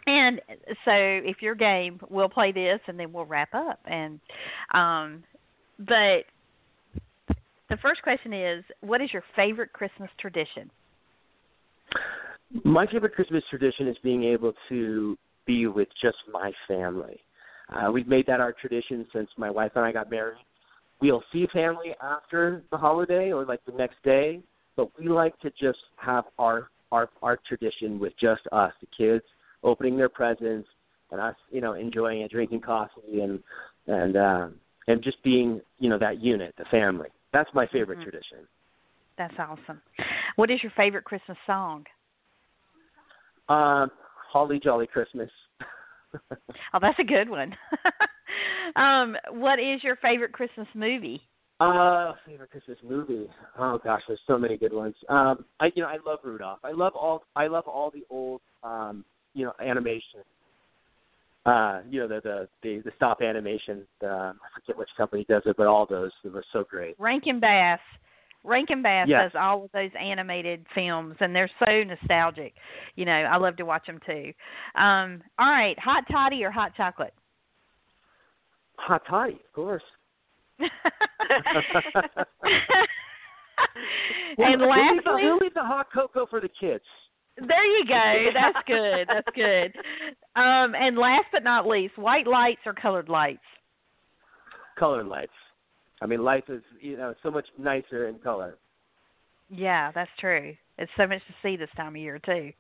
and 0.07 0.41
so 0.85 0.93
if 0.95 1.43
you're 1.43 1.57
game, 1.57 2.01
we'll 2.09 2.31
play 2.31 2.53
this, 2.53 2.81
and 2.87 2.99
then 2.99 3.13
we'll 3.13 3.27
wrap 3.27 3.53
up. 3.53 3.81
And 3.85 4.21
um, 4.73 5.25
but 5.81 6.25
the 7.69 7.77
first 7.83 8.01
question 8.03 8.33
is, 8.33 8.65
what 8.81 9.03
is 9.03 9.13
your 9.13 9.25
favorite 9.35 9.73
Christmas 9.73 10.09
tradition? 10.19 10.71
My 12.65 12.87
favorite 12.87 13.15
Christmas 13.15 13.43
tradition 13.49 13.89
is 13.89 13.97
being 14.03 14.25
able 14.25 14.53
to 14.69 15.17
be 15.47 15.67
with 15.67 15.89
just 16.03 16.19
my 16.33 16.53
family. 16.69 17.21
Uh, 17.69 17.91
we've 17.91 18.07
made 18.07 18.27
that 18.27 18.41
our 18.41 18.53
tradition 18.53 19.07
since 19.13 19.29
my 19.37 19.51
wife 19.51 19.73
and 19.75 19.85
I 19.85 19.93
got 19.93 20.11
married. 20.11 20.39
We'll 21.01 21.25
see 21.33 21.47
family 21.53 21.95
after 22.03 22.63
the 22.71 22.77
holiday 22.77 23.33
or 23.33 23.45
like 23.45 23.65
the 23.65 23.73
next 23.73 23.97
day, 24.05 24.41
but 24.77 24.89
we 24.99 25.09
like 25.09 25.39
to 25.41 25.51
just 25.51 25.79
have 25.97 26.25
our 26.39 26.71
our 26.93 27.09
our 27.23 27.39
tradition 27.49 27.99
with 27.99 28.13
just 28.21 28.43
us, 28.53 28.73
the 28.81 28.87
kids, 28.97 29.25
opening 29.65 29.97
their 29.97 30.11
presents 30.11 30.69
and 31.11 31.21
us, 31.21 31.35
you 31.51 31.61
know, 31.61 31.73
enjoying 31.73 32.21
it, 32.21 32.31
drinking 32.31 32.61
coffee 32.61 33.21
and 33.21 33.43
and 33.87 34.17
uh, 34.17 34.49
and 34.87 35.03
just 35.03 35.23
being, 35.25 35.61
you 35.79 35.89
know, 35.89 35.99
that 35.99 36.21
unit, 36.21 36.55
the 36.59 36.65
family. 36.67 37.09
That's 37.33 37.53
my 37.55 37.67
favorite 37.67 37.99
Mhm. 37.99 38.03
tradition. 38.05 38.47
That's 39.17 39.39
awesome. 39.39 39.81
What 40.37 40.51
is 40.51 40.63
your 40.63 40.73
favorite 40.73 41.05
Christmas 41.05 41.39
song? 41.47 41.87
Um, 43.49 43.91
Holly 44.31 44.61
Jolly 44.63 44.87
Christmas. 44.87 45.31
Oh, 46.75 46.79
that's 46.81 46.99
a 46.99 47.05
good 47.05 47.29
one. 47.31 47.55
um, 48.77 49.17
what 49.31 49.59
is 49.59 49.83
your 49.83 49.97
favorite 49.97 50.33
Christmas 50.33 50.69
movie? 50.75 51.23
Uh, 51.61 52.13
favorite 52.27 52.51
Christmas 52.51 52.79
movie. 52.83 53.29
Oh 53.59 53.79
gosh, 53.83 54.03
there's 54.09 54.21
so 54.27 54.37
many 54.37 54.57
good 54.57 54.73
ones. 54.73 54.95
Um, 55.09 55.45
I 55.61 55.71
you 55.75 55.83
know 55.83 55.89
I 55.89 55.99
love 56.05 56.19
Rudolph. 56.25 56.59
I 56.65 56.73
love 56.73 56.95
all 56.95 57.23
I 57.37 57.47
love 57.47 57.69
all 57.69 57.91
the 57.91 58.05
old 58.11 58.41
um, 58.65 59.05
you 59.35 59.45
know 59.45 59.53
animation. 59.61 60.21
Uh, 61.47 61.81
you 61.89 62.01
know 62.01 62.09
the 62.09 62.21
the 62.23 62.49
the, 62.63 62.83
the 62.85 62.91
stop 62.97 63.21
animation. 63.23 63.87
The, 64.01 64.09
I 64.09 64.33
forget 64.55 64.77
which 64.77 64.89
company 64.97 65.25
does 65.29 65.43
it, 65.47 65.57
but 65.57 65.67
all 65.67 65.87
those 65.87 66.11
they 66.25 66.31
were 66.31 66.45
so 66.53 66.65
great. 66.69 66.97
Rankin 66.99 67.39
Bass. 67.39 67.81
Rankin 68.45 68.83
Bass 68.83 69.07
Yes. 69.09 69.33
does 69.33 69.41
all 69.41 69.65
of 69.65 69.73
those 69.73 69.91
animated 70.01 70.67
films, 70.75 71.17
and 71.21 71.35
they're 71.35 71.51
so 71.65 71.83
nostalgic. 71.85 72.55
You 72.97 73.05
know, 73.05 73.13
I 73.13 73.37
love 73.37 73.57
to 73.57 73.65
watch 73.65 73.87
them 73.87 74.01
too. 74.05 74.33
Um, 74.75 75.23
all 75.39 75.51
right, 75.51 75.79
hot 75.79 76.05
toddy 76.11 76.45
or 76.45 76.51
hot 76.51 76.75
chocolate? 76.77 77.15
Hot 78.79 79.03
toddy, 79.09 79.35
of 79.35 79.53
course. 79.55 79.83
and 80.59 80.71
we'll, 84.39 84.39
we'll 84.39 84.51
leave 84.51 84.59
the, 84.59 84.65
lastly, 84.67 85.23
we'll 85.25 85.39
leave 85.39 85.55
the 85.55 85.63
hot 85.65 85.87
cocoa 85.93 86.27
for 86.27 86.41
the 86.41 86.49
kids. 86.49 86.85
there 87.37 87.65
you 87.79 87.85
go. 87.87 88.31
That's 88.35 88.59
good. 88.67 89.09
That's 89.09 89.29
good. 89.35 89.73
Um, 90.37 90.75
and 90.75 90.99
last 90.99 91.27
but 91.33 91.43
not 91.45 91.67
least, 91.67 91.97
white 91.99 92.27
lights 92.27 92.61
or 92.67 92.75
colored 92.75 93.09
lights? 93.09 93.41
Colored 94.79 95.07
lights. 95.07 95.33
I 96.03 96.07
mean, 96.07 96.23
life 96.25 96.45
is 96.49 96.63
you 96.81 96.97
know 96.97 97.15
so 97.23 97.31
much 97.31 97.47
nicer 97.59 98.09
in 98.09 98.19
color. 98.19 98.57
Yeah, 99.49 99.93
that's 99.95 100.11
true. 100.19 100.55
It's 100.79 100.91
so 100.97 101.07
much 101.07 101.21
to 101.29 101.35
see 101.43 101.57
this 101.57 101.69
time 101.77 101.95
of 101.95 101.97
year 101.97 102.19
too. 102.19 102.53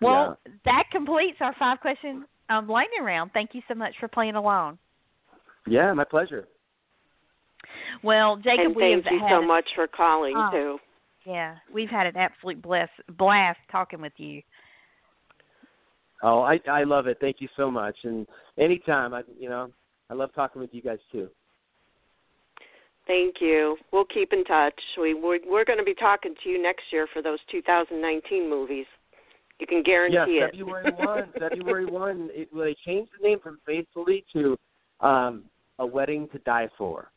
Well, 0.00 0.38
that 0.64 0.84
completes 0.90 1.38
our 1.40 1.54
five 1.58 1.80
question 1.80 2.24
um, 2.48 2.68
lightning 2.68 3.02
round. 3.02 3.32
Thank 3.32 3.50
you 3.52 3.62
so 3.68 3.74
much 3.74 3.94
for 4.00 4.08
playing 4.08 4.34
along. 4.34 4.78
Yeah, 5.66 5.92
my 5.92 6.04
pleasure. 6.04 6.46
Well, 8.02 8.36
Jacob, 8.36 8.66
and 8.66 8.76
we 8.76 8.82
thank 8.82 9.04
have 9.04 9.12
you 9.12 9.20
had 9.20 9.30
so 9.30 9.42
much 9.42 9.66
for 9.74 9.86
calling 9.86 10.34
Oh. 10.36 10.50
too. 10.50 10.78
yeah, 11.30 11.56
we've 11.72 11.88
had 11.88 12.06
an 12.06 12.16
absolute 12.16 12.60
bless, 12.62 12.88
blast 13.16 13.58
talking 13.70 14.00
with 14.00 14.12
you. 14.16 14.42
Oh, 16.22 16.40
I 16.40 16.60
I 16.70 16.84
love 16.84 17.06
it. 17.06 17.18
Thank 17.20 17.36
you 17.40 17.48
so 17.56 17.70
much. 17.70 17.96
And 18.04 18.26
anytime, 18.58 19.12
I 19.12 19.22
you 19.38 19.48
know 19.48 19.70
I 20.10 20.14
love 20.14 20.30
talking 20.34 20.60
with 20.60 20.72
you 20.72 20.82
guys 20.82 20.98
too. 21.12 21.28
Thank 23.06 23.36
you. 23.40 23.76
We'll 23.92 24.06
keep 24.06 24.32
in 24.32 24.44
touch. 24.44 24.78
We 24.98 25.14
we're, 25.14 25.38
we're 25.46 25.64
going 25.64 25.78
to 25.78 25.84
be 25.84 25.94
talking 25.94 26.34
to 26.42 26.48
you 26.48 26.62
next 26.62 26.84
year 26.90 27.06
for 27.12 27.20
those 27.20 27.38
2019 27.50 28.48
movies. 28.48 28.86
You 29.60 29.66
can 29.66 29.82
guarantee 29.82 30.40
yes, 30.40 30.50
it. 30.52 30.56
February 30.56 30.92
one. 30.96 31.32
February 31.38 31.86
one. 31.86 32.30
It, 32.32 32.48
well, 32.52 32.64
they 32.64 32.76
changed 32.84 33.10
the 33.20 33.28
name 33.28 33.38
from 33.40 33.58
Faithfully 33.66 34.24
to 34.32 34.56
um, 35.00 35.44
A 35.78 35.86
Wedding 35.86 36.28
to 36.32 36.38
Die 36.38 36.68
For. 36.76 37.10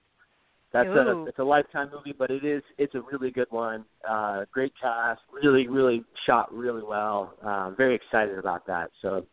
That's 0.73 0.87
Ooh. 0.87 0.99
a 0.99 1.25
it's 1.25 1.39
a 1.39 1.43
lifetime 1.43 1.89
movie, 1.93 2.13
but 2.17 2.29
it 2.29 2.43
is 2.43 2.61
it's 2.77 2.93
a 2.93 3.01
really 3.01 3.31
good 3.31 3.47
one. 3.49 3.85
Uh, 4.07 4.43
great 4.51 4.73
cast, 4.79 5.21
really 5.31 5.67
really 5.67 6.03
shot 6.25 6.53
really 6.53 6.83
well. 6.83 7.33
Um, 7.41 7.75
very 7.77 7.95
excited 7.95 8.37
about 8.37 8.67
that. 8.67 8.91
So 9.01 9.25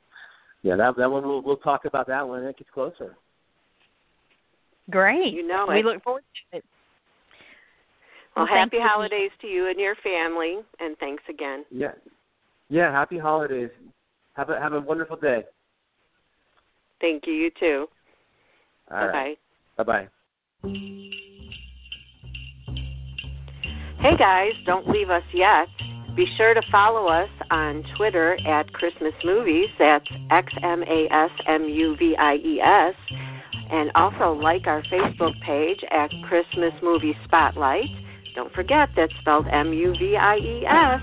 yeah, 0.62 0.76
that 0.76 0.96
that 0.96 1.10
one 1.10 1.26
we'll 1.26 1.42
we'll 1.42 1.56
talk 1.56 1.84
about 1.86 2.06
that 2.06 2.26
when 2.26 2.44
it 2.44 2.56
gets 2.56 2.70
closer. 2.70 3.16
Great. 4.90 5.32
You 5.32 5.46
know 5.46 5.66
it. 5.70 5.74
we 5.74 5.82
look 5.82 6.02
forward 6.02 6.22
to 6.52 6.58
it. 6.58 6.64
Well, 8.36 8.44
Well, 8.44 8.46
thank 8.54 8.72
happy 8.72 8.76
you. 8.78 8.82
holidays 8.86 9.30
to 9.40 9.46
you 9.46 9.68
and 9.68 9.78
your 9.78 9.94
family, 9.96 10.58
and 10.80 10.96
thanks 10.98 11.22
again. 11.28 11.64
Yeah. 11.70 11.92
Yeah. 12.68 12.90
Happy 12.92 13.18
holidays. 13.18 13.70
Have 14.34 14.50
a 14.50 14.58
have 14.60 14.72
a 14.72 14.80
wonderful 14.80 15.16
day. 15.16 15.44
Thank 17.00 17.26
you. 17.26 17.32
You 17.32 17.50
too. 17.58 17.86
All 18.90 18.98
bye 18.98 19.06
right. 19.06 19.38
bye. 19.76 19.84
Bye 19.84 20.08
bye. 20.62 21.14
Hey 24.00 24.16
guys, 24.18 24.52
don't 24.66 24.88
leave 24.88 25.08
us 25.10 25.22
yet. 25.32 25.66
Be 26.16 26.26
sure 26.36 26.54
to 26.54 26.62
follow 26.70 27.08
us 27.08 27.28
on 27.50 27.82
Twitter 27.96 28.36
at 28.46 28.72
Christmas 28.72 29.14
MuVies. 29.24 29.66
That's 29.78 30.04
X 30.30 30.52
M 30.62 30.82
A 30.82 31.06
S 31.12 31.30
M 31.48 31.64
U 31.64 31.96
V 31.96 32.14
I 32.18 32.34
E 32.34 32.60
S. 32.60 32.94
And 33.70 33.90
also 33.94 34.32
like 34.32 34.66
our 34.66 34.82
Facebook 34.84 35.40
page 35.46 35.78
at 35.90 36.10
Christmas 36.28 36.72
Movie 36.82 37.16
Spotlight. 37.24 37.88
Don't 38.34 38.52
forget 38.52 38.88
that's 38.96 39.12
spelled 39.20 39.46
M 39.50 39.72
U 39.72 39.94
V 39.98 40.16
I 40.16 40.36
E 40.36 40.66
S. 40.66 41.00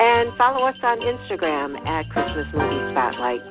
And 0.00 0.34
follow 0.38 0.66
us 0.66 0.76
on 0.82 1.00
Instagram 1.00 1.76
at 1.86 2.08
Christmas 2.10 2.46
Movie 2.54 2.92
Spotlight. 2.92 3.42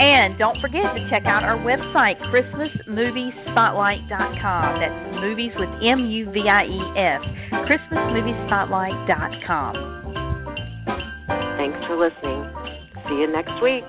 And 0.00 0.36
don't 0.38 0.58
forget 0.60 0.94
to 0.94 1.08
check 1.10 1.26
out 1.26 1.42
our 1.44 1.58
website, 1.58 2.18
ChristmasMuviespotlight.com. 2.32 4.80
That's 4.80 5.20
movies 5.20 5.52
with 5.56 5.68
M 5.84 6.06
U 6.06 6.30
V 6.32 6.48
I 6.48 6.64
E 6.64 6.80
S. 6.96 7.20
ChristmasMuviespotlight.com. 7.68 9.74
Thanks 11.58 11.78
for 11.86 11.96
listening. 11.96 12.50
See 13.08 13.16
you 13.20 13.26
next 13.30 13.60
week. 13.62 13.84